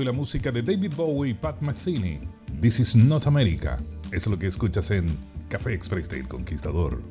y 0.00 0.04
la 0.06 0.12
música 0.12 0.50
de 0.50 0.62
David 0.62 0.92
Bowie 0.96 1.32
y 1.32 1.34
Pat 1.34 1.60
Metheny. 1.60 2.20
This 2.60 2.80
is 2.80 2.96
not 2.96 3.26
America. 3.26 3.78
Es 4.10 4.26
lo 4.26 4.38
que 4.38 4.46
escuchas 4.46 4.90
en 4.90 5.16
Café 5.50 5.74
Express 5.74 6.08
del 6.08 6.26
Conquistador. 6.26 7.02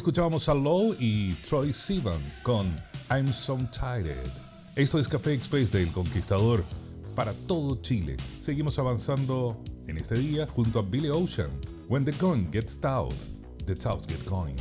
escuchábamos 0.00 0.48
a 0.48 0.54
Low 0.54 0.96
y 0.98 1.34
Troy 1.46 1.74
Sivan 1.74 2.22
con 2.42 2.74
I'm 3.10 3.30
So 3.34 3.58
Tired. 3.70 4.30
Esto 4.74 4.98
es 4.98 5.06
Café 5.06 5.34
Express 5.34 5.70
del 5.70 5.92
Conquistador 5.92 6.64
para 7.14 7.34
todo 7.46 7.76
Chile. 7.82 8.16
Seguimos 8.40 8.78
avanzando 8.78 9.62
en 9.88 9.98
este 9.98 10.14
día 10.14 10.46
junto 10.46 10.78
a 10.78 10.82
Billy 10.82 11.10
Ocean. 11.10 11.50
When 11.90 12.06
the 12.06 12.12
going 12.12 12.50
gets 12.50 12.80
south, 12.80 13.14
the 13.66 13.76
south 13.76 14.08
get 14.08 14.24
going. 14.24 14.56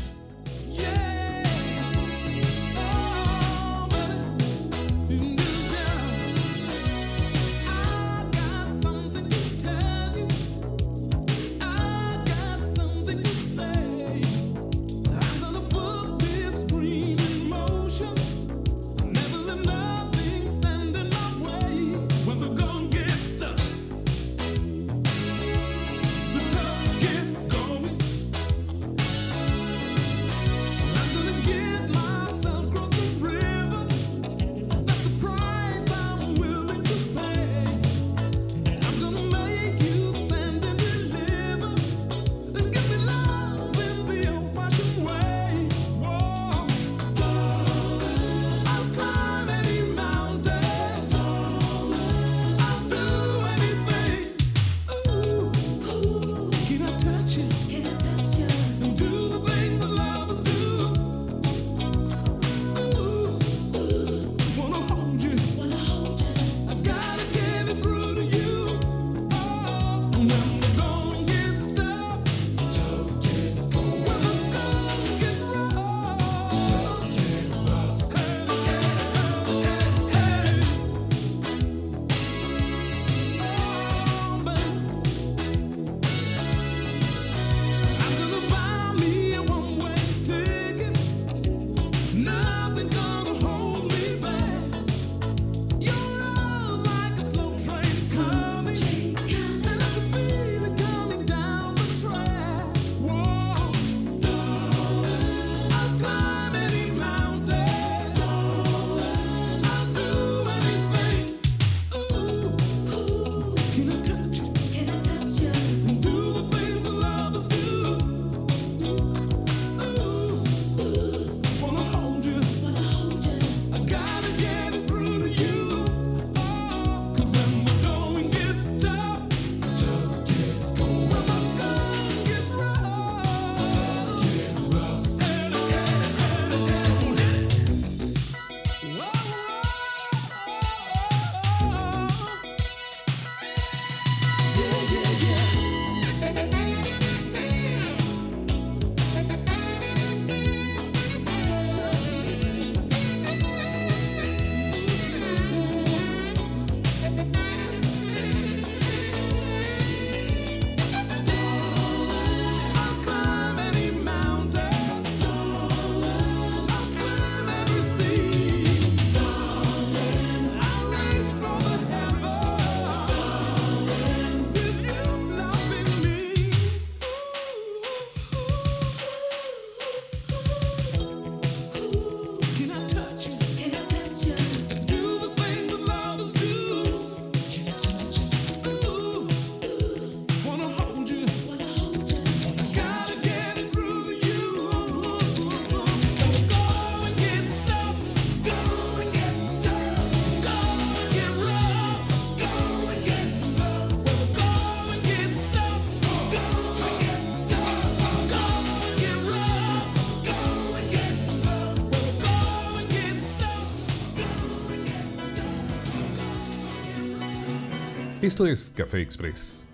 Esto 218.29 218.45
es 218.45 218.71
Café 218.75 219.01
Express. 219.01 219.65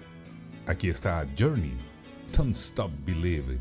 Aquí 0.66 0.88
está 0.88 1.28
Journey, 1.38 1.74
Don't 2.32 2.56
Stop 2.56 2.90
Believing. 3.06 3.60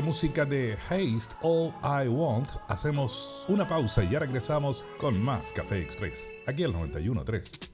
la 0.00 0.06
música 0.06 0.46
de 0.46 0.78
Haste 0.88 1.36
All 1.42 1.74
I 1.82 2.08
Want, 2.08 2.48
hacemos 2.68 3.44
una 3.48 3.66
pausa 3.66 4.02
y 4.02 4.08
ya 4.08 4.20
regresamos 4.20 4.82
con 4.98 5.22
más 5.22 5.52
Café 5.52 5.82
Express, 5.82 6.32
aquí 6.46 6.62
el 6.62 6.72
91.3. 6.72 7.68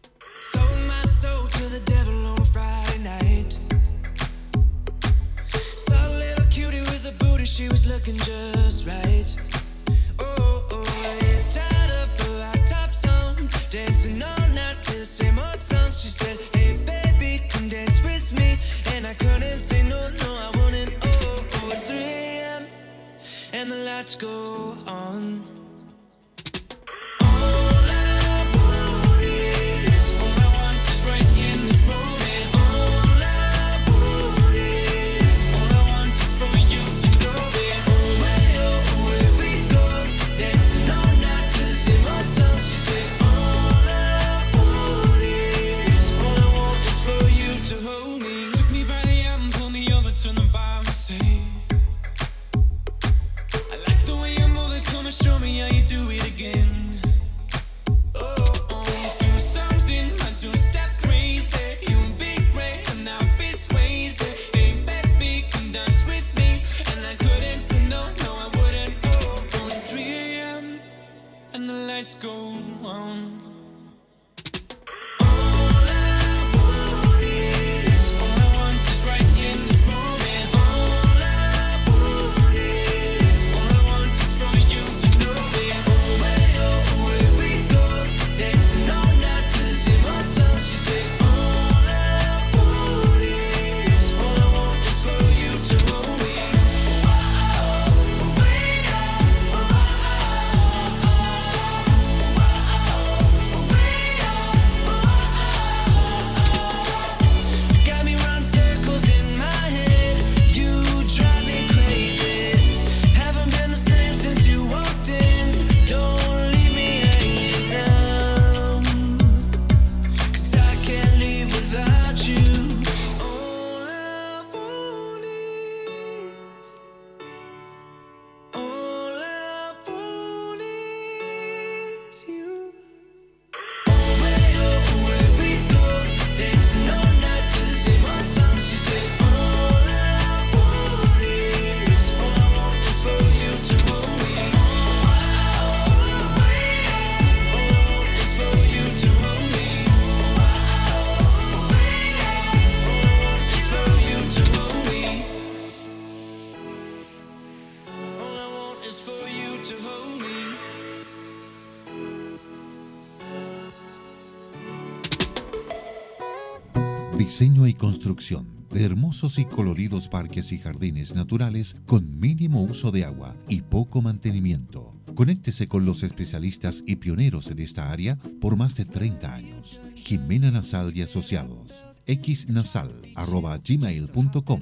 construcción 167.77 168.47
de 168.71 168.85
hermosos 168.85 169.39
y 169.39 169.45
coloridos 169.45 170.09
parques 170.09 170.51
y 170.53 170.59
jardines 170.59 171.15
naturales 171.15 171.77
con 171.87 172.19
mínimo 172.19 172.63
uso 172.63 172.91
de 172.91 173.05
agua 173.05 173.37
y 173.49 173.61
poco 173.63 174.03
mantenimiento. 174.03 174.93
Conéctese 175.15 175.69
con 175.69 175.87
los 175.87 176.03
especialistas 176.03 176.83
y 176.87 176.97
pioneros 176.97 177.47
en 177.49 177.61
esta 177.61 177.91
área 177.91 178.19
por 178.41 178.57
más 178.57 178.75
de 178.75 178.85
30 178.85 179.35
años. 179.35 179.81
Jimena 179.95 180.51
Nasal 180.51 180.95
y 180.97 181.03
Asociados. 181.03 181.73
xnasal.gmail.com 182.07 184.61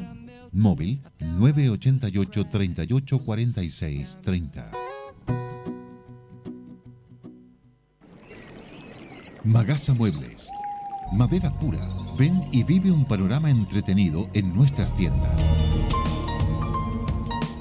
Móvil 0.52 1.00
988 1.20 2.44
38 2.46 3.18
46 3.18 4.18
30. 4.22 4.70
Magasa 9.46 9.92
Muebles. 9.92 10.48
Madera 11.14 11.48
pura. 11.48 11.78
Ven 12.18 12.40
y 12.50 12.64
vive 12.64 12.90
un 12.90 13.04
panorama 13.04 13.48
entretenido 13.48 14.28
en 14.34 14.52
nuestras 14.52 14.92
tiendas. 14.96 15.30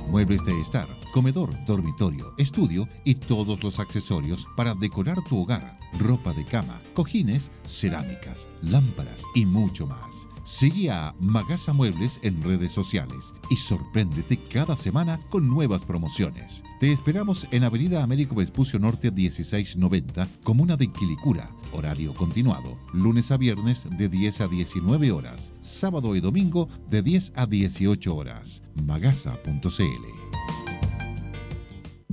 Muebles 0.10 0.44
de 0.44 0.60
estar, 0.60 0.88
comedor, 1.14 1.52
dormitorio, 1.66 2.34
estudio 2.40 2.88
y 3.04 3.14
todos 3.14 3.64
los 3.64 3.78
accesorios 3.78 4.48
para 4.58 4.74
decorar 4.74 5.18
tu 5.30 5.44
hogar. 5.44 5.78
Ropa 6.00 6.34
de 6.34 6.46
cama, 6.46 6.82
cojines, 6.96 7.52
cerámicas, 7.64 8.48
lámparas 8.64 9.22
y 9.36 9.46
mucho 9.46 9.86
más. 9.86 10.28
Sigue 10.45 10.91
a 10.91 11.15
Magasa 11.20 11.72
Muebles 11.72 12.20
en 12.22 12.41
redes 12.41 12.74
sociales 12.74 13.34
y 13.49 13.56
sorpréndete 13.56 14.38
cada 14.38 14.76
semana 14.76 15.20
con 15.30 15.49
nuevas 15.49 15.86
promociones. 15.86 16.64
Te 16.82 16.91
esperamos 16.91 17.48
en 17.52 17.64
Avenida 17.64 18.03
Américo 18.03 18.36
Vespucio 18.36 18.78
Norte 18.78 19.10
1690, 19.10 20.28
Comuna 20.44 20.76
de 20.76 20.91
Quilicura. 20.91 21.49
Horario 21.72 22.14
continuado, 22.14 22.78
lunes 22.91 23.32
a 23.32 23.38
viernes 23.38 23.86
de 23.98 24.10
10 24.10 24.41
a 24.41 24.48
19 24.49 25.11
horas, 25.11 25.53
sábado 25.61 26.14
y 26.15 26.20
domingo 26.20 26.68
de 26.90 27.02
10 27.02 27.34
a 27.36 27.45
18 27.45 28.15
horas. 28.15 28.61
Magasa.cl 28.86 30.82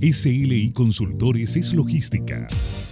SLI 0.01 0.71
Consultores 0.71 1.55
es 1.55 1.73
logística. 1.73 2.47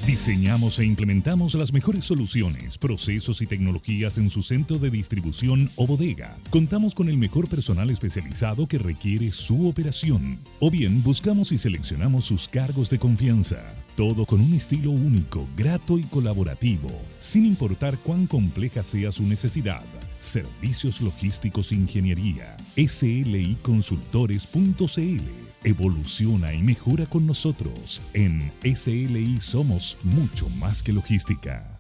Diseñamos 0.06 0.77
e 0.77 0.86
implementamos 0.86 1.56
las 1.56 1.73
mejores 1.73 2.06
soluciones, 2.06 2.77
procesos 2.77 3.41
y 3.41 3.48
tecnologías 3.48 4.19
en 4.19 4.30
su 4.30 4.44
centro 4.44 4.77
de 4.77 4.91
distribución 4.91 5.72
o 5.76 5.88
bodega. 5.88 6.38
Contamos 6.52 6.94
con 6.94 7.10
el 7.10 7.18
mejor 7.18 7.49
personal 7.49 7.90
especializado 7.90 8.68
que 8.68 8.77
requiere 8.77 9.31
su 9.31 9.68
operación. 9.68 10.38
O 10.60 10.69
bien 10.69 11.02
buscamos 11.02 11.52
y 11.52 11.57
seleccionamos 11.57 12.26
sus 12.26 12.48
cargos 12.48 12.91
de 12.91 12.99
confianza. 12.99 13.65
Todo 13.95 14.27
con 14.27 14.40
un 14.40 14.53
estilo 14.53 14.91
único, 14.91 15.48
grato 15.57 15.98
y 15.98 16.03
colaborativo, 16.03 16.91
sin 17.18 17.48
importar 17.48 17.98
cuán 17.98 18.27
compleja 18.27 18.84
sea 18.84 19.11
su 19.11 19.23
necesidad. 19.23 19.81
Servicios 20.19 21.02
Logísticos 21.02 21.72
Ingeniería. 21.72 22.56
SLIconsultores.cl 22.76 25.49
Evoluciona 25.64 26.53
y 26.53 26.61
mejora 26.61 27.06
con 27.06 27.27
nosotros. 27.27 28.02
En 28.14 28.52
SLI 28.64 29.40
somos 29.41 29.98
mucho 30.03 30.49
más 30.60 30.81
que 30.81 30.94
logística. 30.94 31.80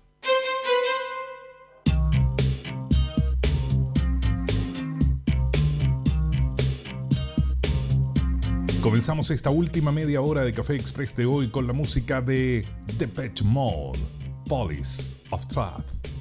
Comenzamos 8.81 9.29
esta 9.29 9.49
última 9.49 9.91
media 9.91 10.21
hora 10.21 10.43
de 10.43 10.53
Café 10.53 10.75
Express 10.75 11.15
de 11.15 11.25
hoy 11.25 11.49
con 11.49 11.67
la 11.67 11.73
música 11.73 12.21
de 12.21 12.65
Depeche 12.97 13.43
Mode, 13.43 13.99
Police 14.47 15.17
of 15.31 15.45
Truth. 15.47 16.18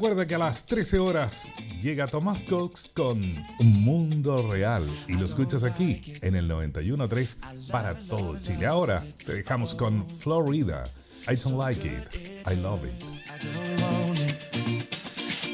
Recuerda 0.00 0.26
que 0.26 0.34
a 0.34 0.38
las 0.38 0.64
13 0.64 0.98
horas 0.98 1.52
llega 1.82 2.06
Tomás 2.06 2.42
Cox 2.44 2.88
con 2.94 3.20
Mundo 3.58 4.50
Real 4.50 4.88
y 5.06 5.12
lo 5.12 5.26
escuchas 5.26 5.62
aquí 5.62 6.14
en 6.22 6.36
el 6.36 6.48
91.3 6.48 7.68
para 7.70 7.94
todo 7.94 8.40
Chile. 8.40 8.64
Ahora 8.64 9.04
te 9.26 9.34
dejamos 9.34 9.74
con 9.74 10.08
Florida. 10.08 10.84
I 11.28 11.36
don't 11.36 11.58
like 11.58 11.86
it. 11.86 12.16
I 12.46 12.54
love 12.54 12.82
it. 12.82 12.94
I 13.28 13.36
don't 13.44 13.82
want 13.82 14.20
it. 14.20 14.96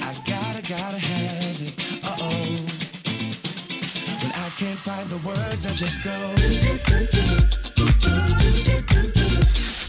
I 0.00 0.14
gotta, 0.24 0.62
gotta 0.62 1.00
have 1.00 1.60
it. 1.60 1.74
Uh 2.04 2.16
oh. 2.20 2.62
When 4.22 4.30
I 4.30 4.48
can't 4.56 4.78
find 4.78 5.10
the 5.10 5.18
words, 5.26 5.66
I 5.66 5.70
just 5.74 6.04
go. 6.04 6.12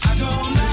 I 0.02 0.16
don't 0.16 0.54
like 0.56 0.67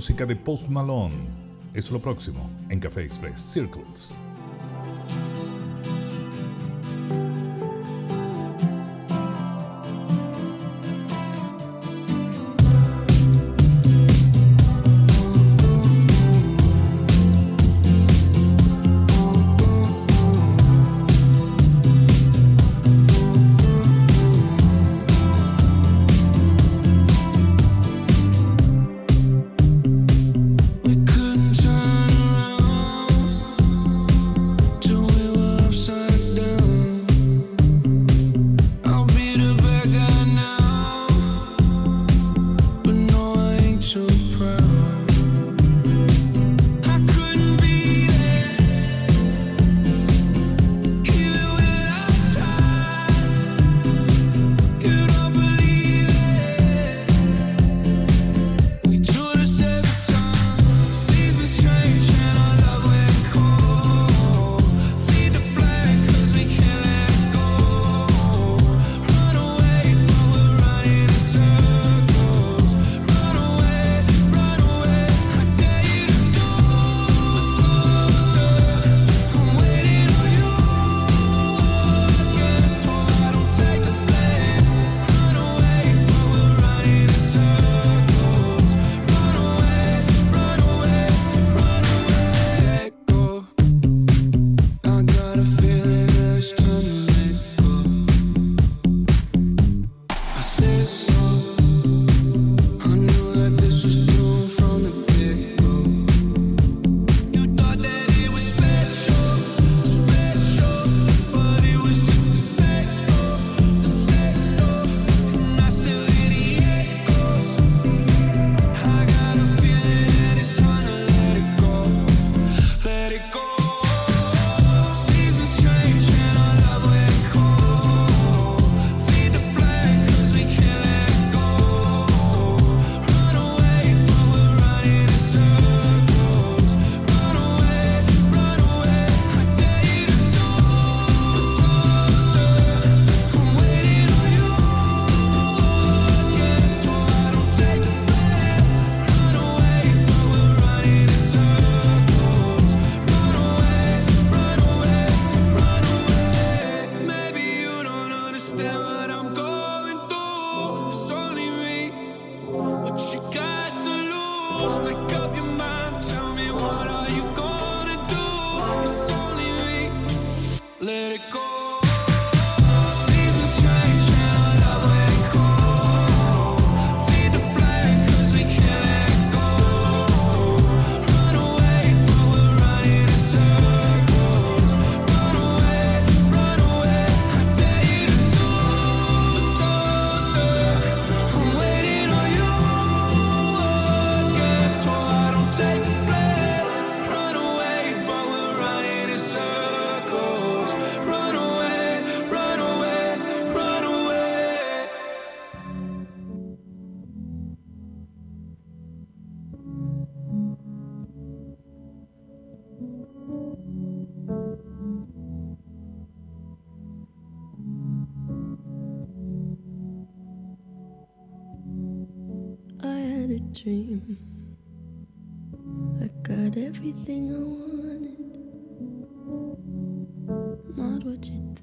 música 0.00 0.24
de 0.24 0.34
Post 0.34 0.68
Malone. 0.68 1.14
Es 1.74 1.90
lo 1.90 2.00
próximo 2.00 2.50
en 2.70 2.80
Café 2.80 3.04
Express 3.04 3.38
Circles. 3.52 4.16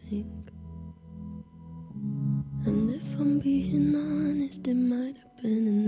think. 0.10 0.28
And 2.66 2.90
if 2.90 3.20
I'm 3.20 3.40
being 3.40 3.94
honest, 3.96 4.68
it 4.68 4.76
might 4.76 5.18
have 5.18 5.42
been 5.42 5.68
enough. 5.68 5.87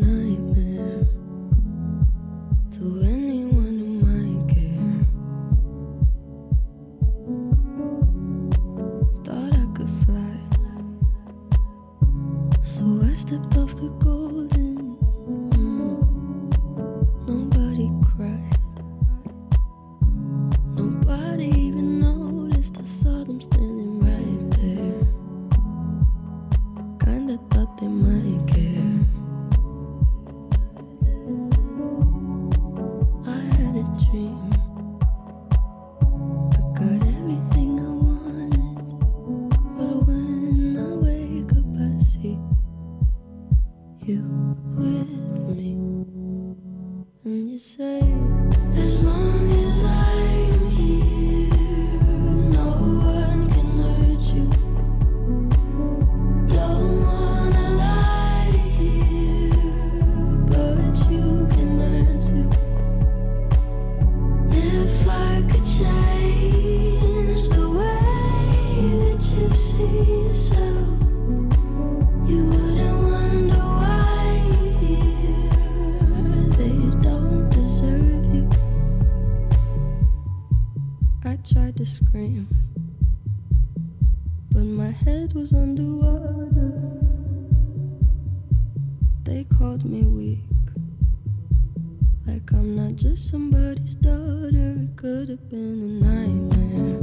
just 92.99 93.30
somebody's 93.30 93.95
daughter. 93.95 94.76
It 94.84 94.97
could 94.97 95.30
have 95.30 95.49
been 95.49 96.01
a 96.03 96.05
nightmare, 96.05 96.99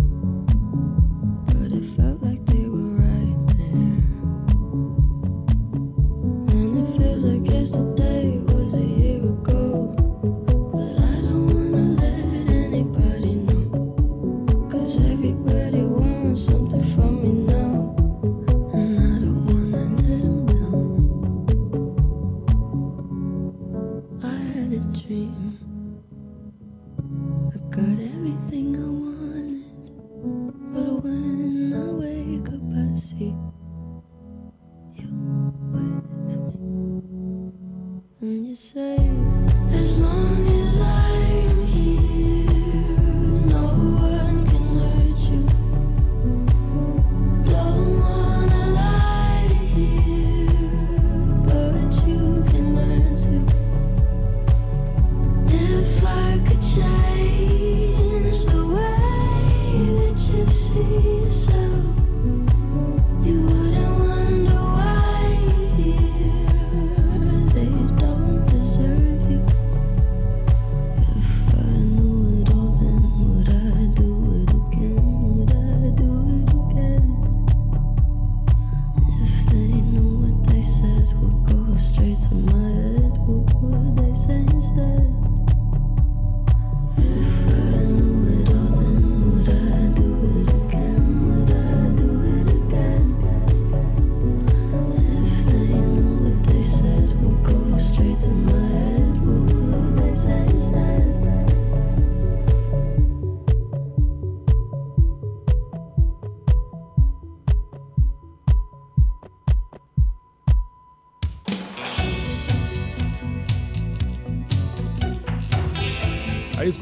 but 1.46 1.72
it 1.72 1.84
felt. 1.96 2.15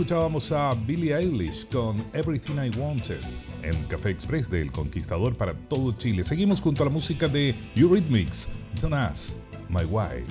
escuchábamos 0.05 0.53
a 0.53 0.75
Billie 0.75 1.15
Eilish 1.15 1.67
con 1.73 2.05
Everything 2.13 2.57
I 2.57 2.79
Wanted 2.79 3.21
en 3.63 3.75
Café 3.85 4.11
Express 4.11 4.51
del 4.51 4.71
Conquistador 4.71 5.35
para 5.35 5.55
todo 5.55 5.93
Chile. 5.93 6.23
Seguimos 6.25 6.61
junto 6.61 6.83
a 6.83 6.87
la 6.87 6.93
música 6.93 7.27
de 7.27 7.55
Eurythmics, 7.75 8.51
Don't 8.83 8.93
Ask, 8.93 9.39
My 9.71 9.85
Why. 9.85 10.23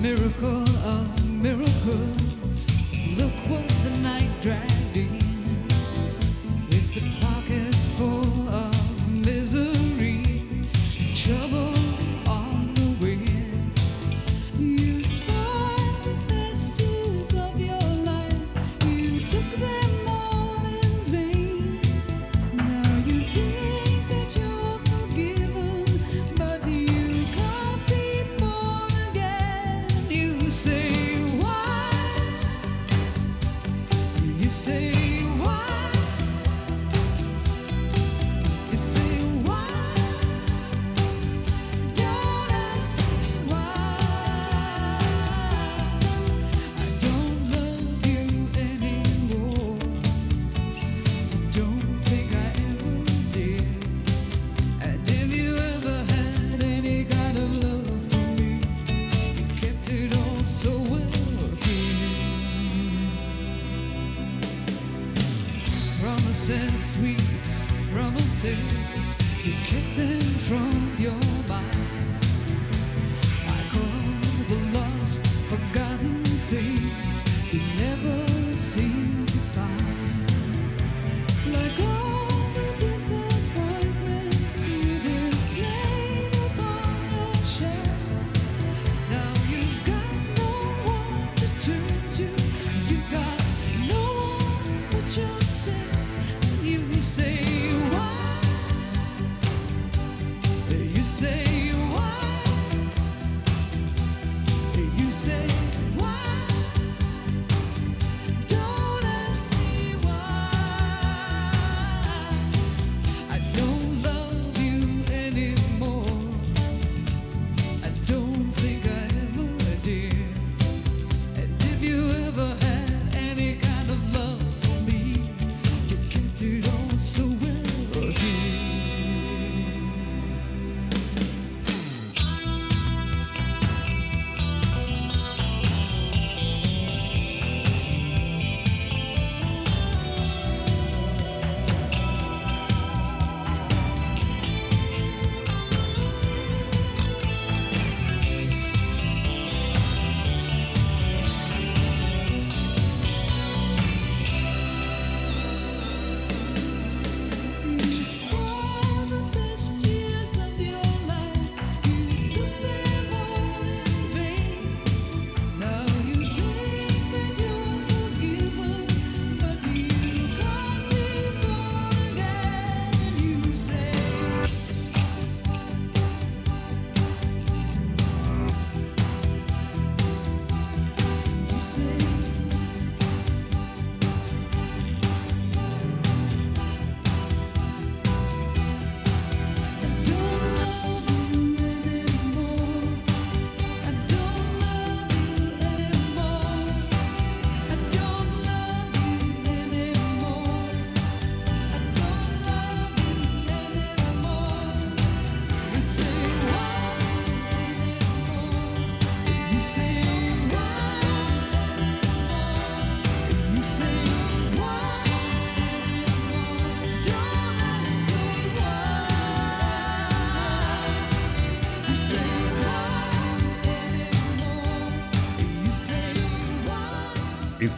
Miracle 0.00 0.62
of 0.86 1.29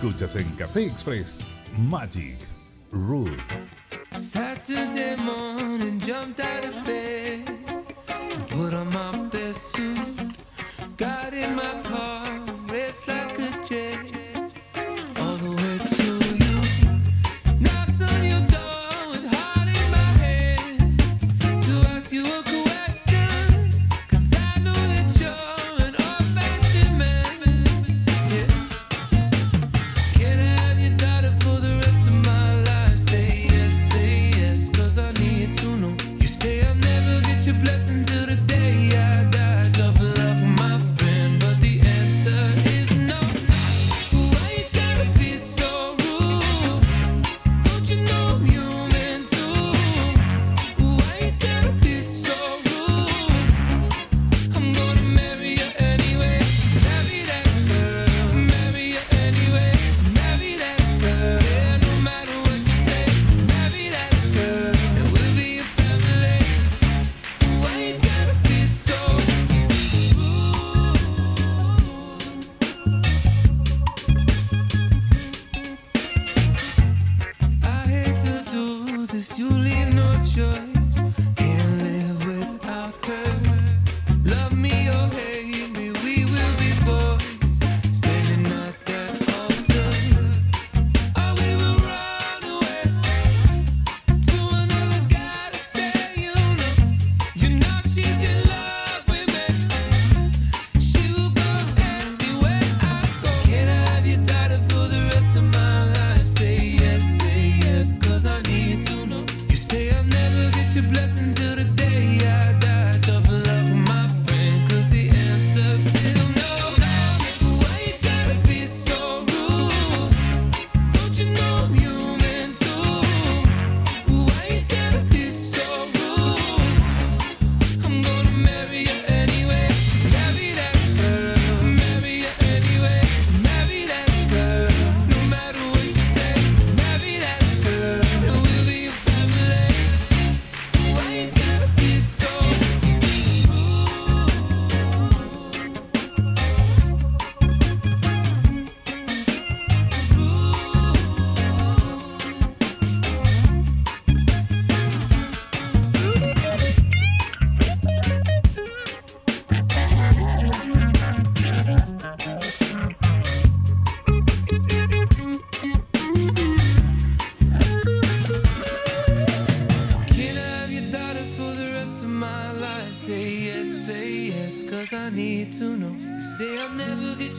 Escuchas 0.02 0.34
en 0.34 0.50
Café 0.56 0.86
Express 0.86 1.46
Magic 1.78 2.36
Root. 2.90 3.38
Saturday 4.16 5.14
morning, 5.14 6.00
jumped 6.00 6.40
out 6.40 6.64
of 6.64 6.84
bed. 6.84 7.11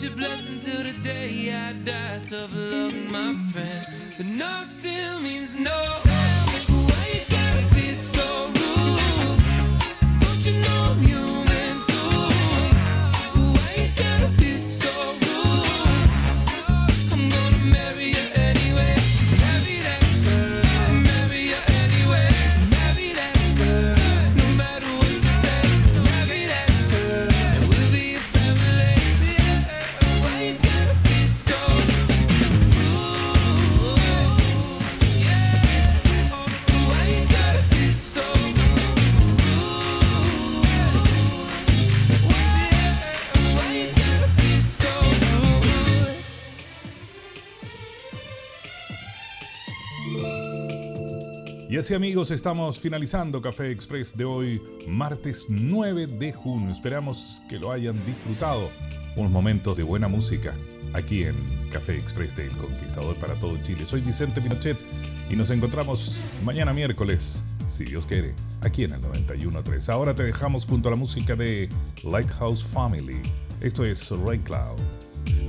your 0.03 0.11
blessings. 0.17 0.52
Y 51.89 51.93
amigos, 51.95 52.31
estamos 52.31 52.79
finalizando 52.79 53.41
Café 53.41 53.69
Express 53.69 54.15
de 54.15 54.23
hoy, 54.23 54.61
martes 54.87 55.47
9 55.49 56.07
de 56.07 56.31
junio. 56.31 56.71
Esperamos 56.71 57.41
que 57.49 57.59
lo 57.59 57.71
hayan 57.71 58.05
disfrutado. 58.05 58.69
Unos 59.17 59.31
momentos 59.31 59.75
de 59.75 59.83
buena 59.83 60.07
música 60.07 60.53
aquí 60.93 61.23
en 61.23 61.35
Café 61.71 61.97
Express 61.97 62.35
del 62.37 62.49
de 62.49 62.55
Conquistador 62.55 63.17
para 63.17 63.33
todo 63.33 63.61
Chile. 63.61 63.85
Soy 63.85 63.99
Vicente 63.99 64.39
Pinochet 64.39 64.77
y 65.29 65.35
nos 65.35 65.49
encontramos 65.49 66.21
mañana 66.45 66.73
miércoles, 66.73 67.43
si 67.67 67.83
Dios 67.83 68.05
quiere, 68.05 68.33
aquí 68.61 68.85
en 68.85 68.93
el 68.93 69.01
91.3. 69.01 69.89
Ahora 69.89 70.15
te 70.15 70.23
dejamos 70.23 70.65
junto 70.65 70.87
a 70.87 70.91
la 70.91 70.97
música 70.97 71.35
de 71.35 71.67
Lighthouse 72.03 72.63
Family. 72.63 73.21
Esto 73.59 73.83
es 73.83 74.09
Ray 74.09 74.39
Cloud. 74.39 75.02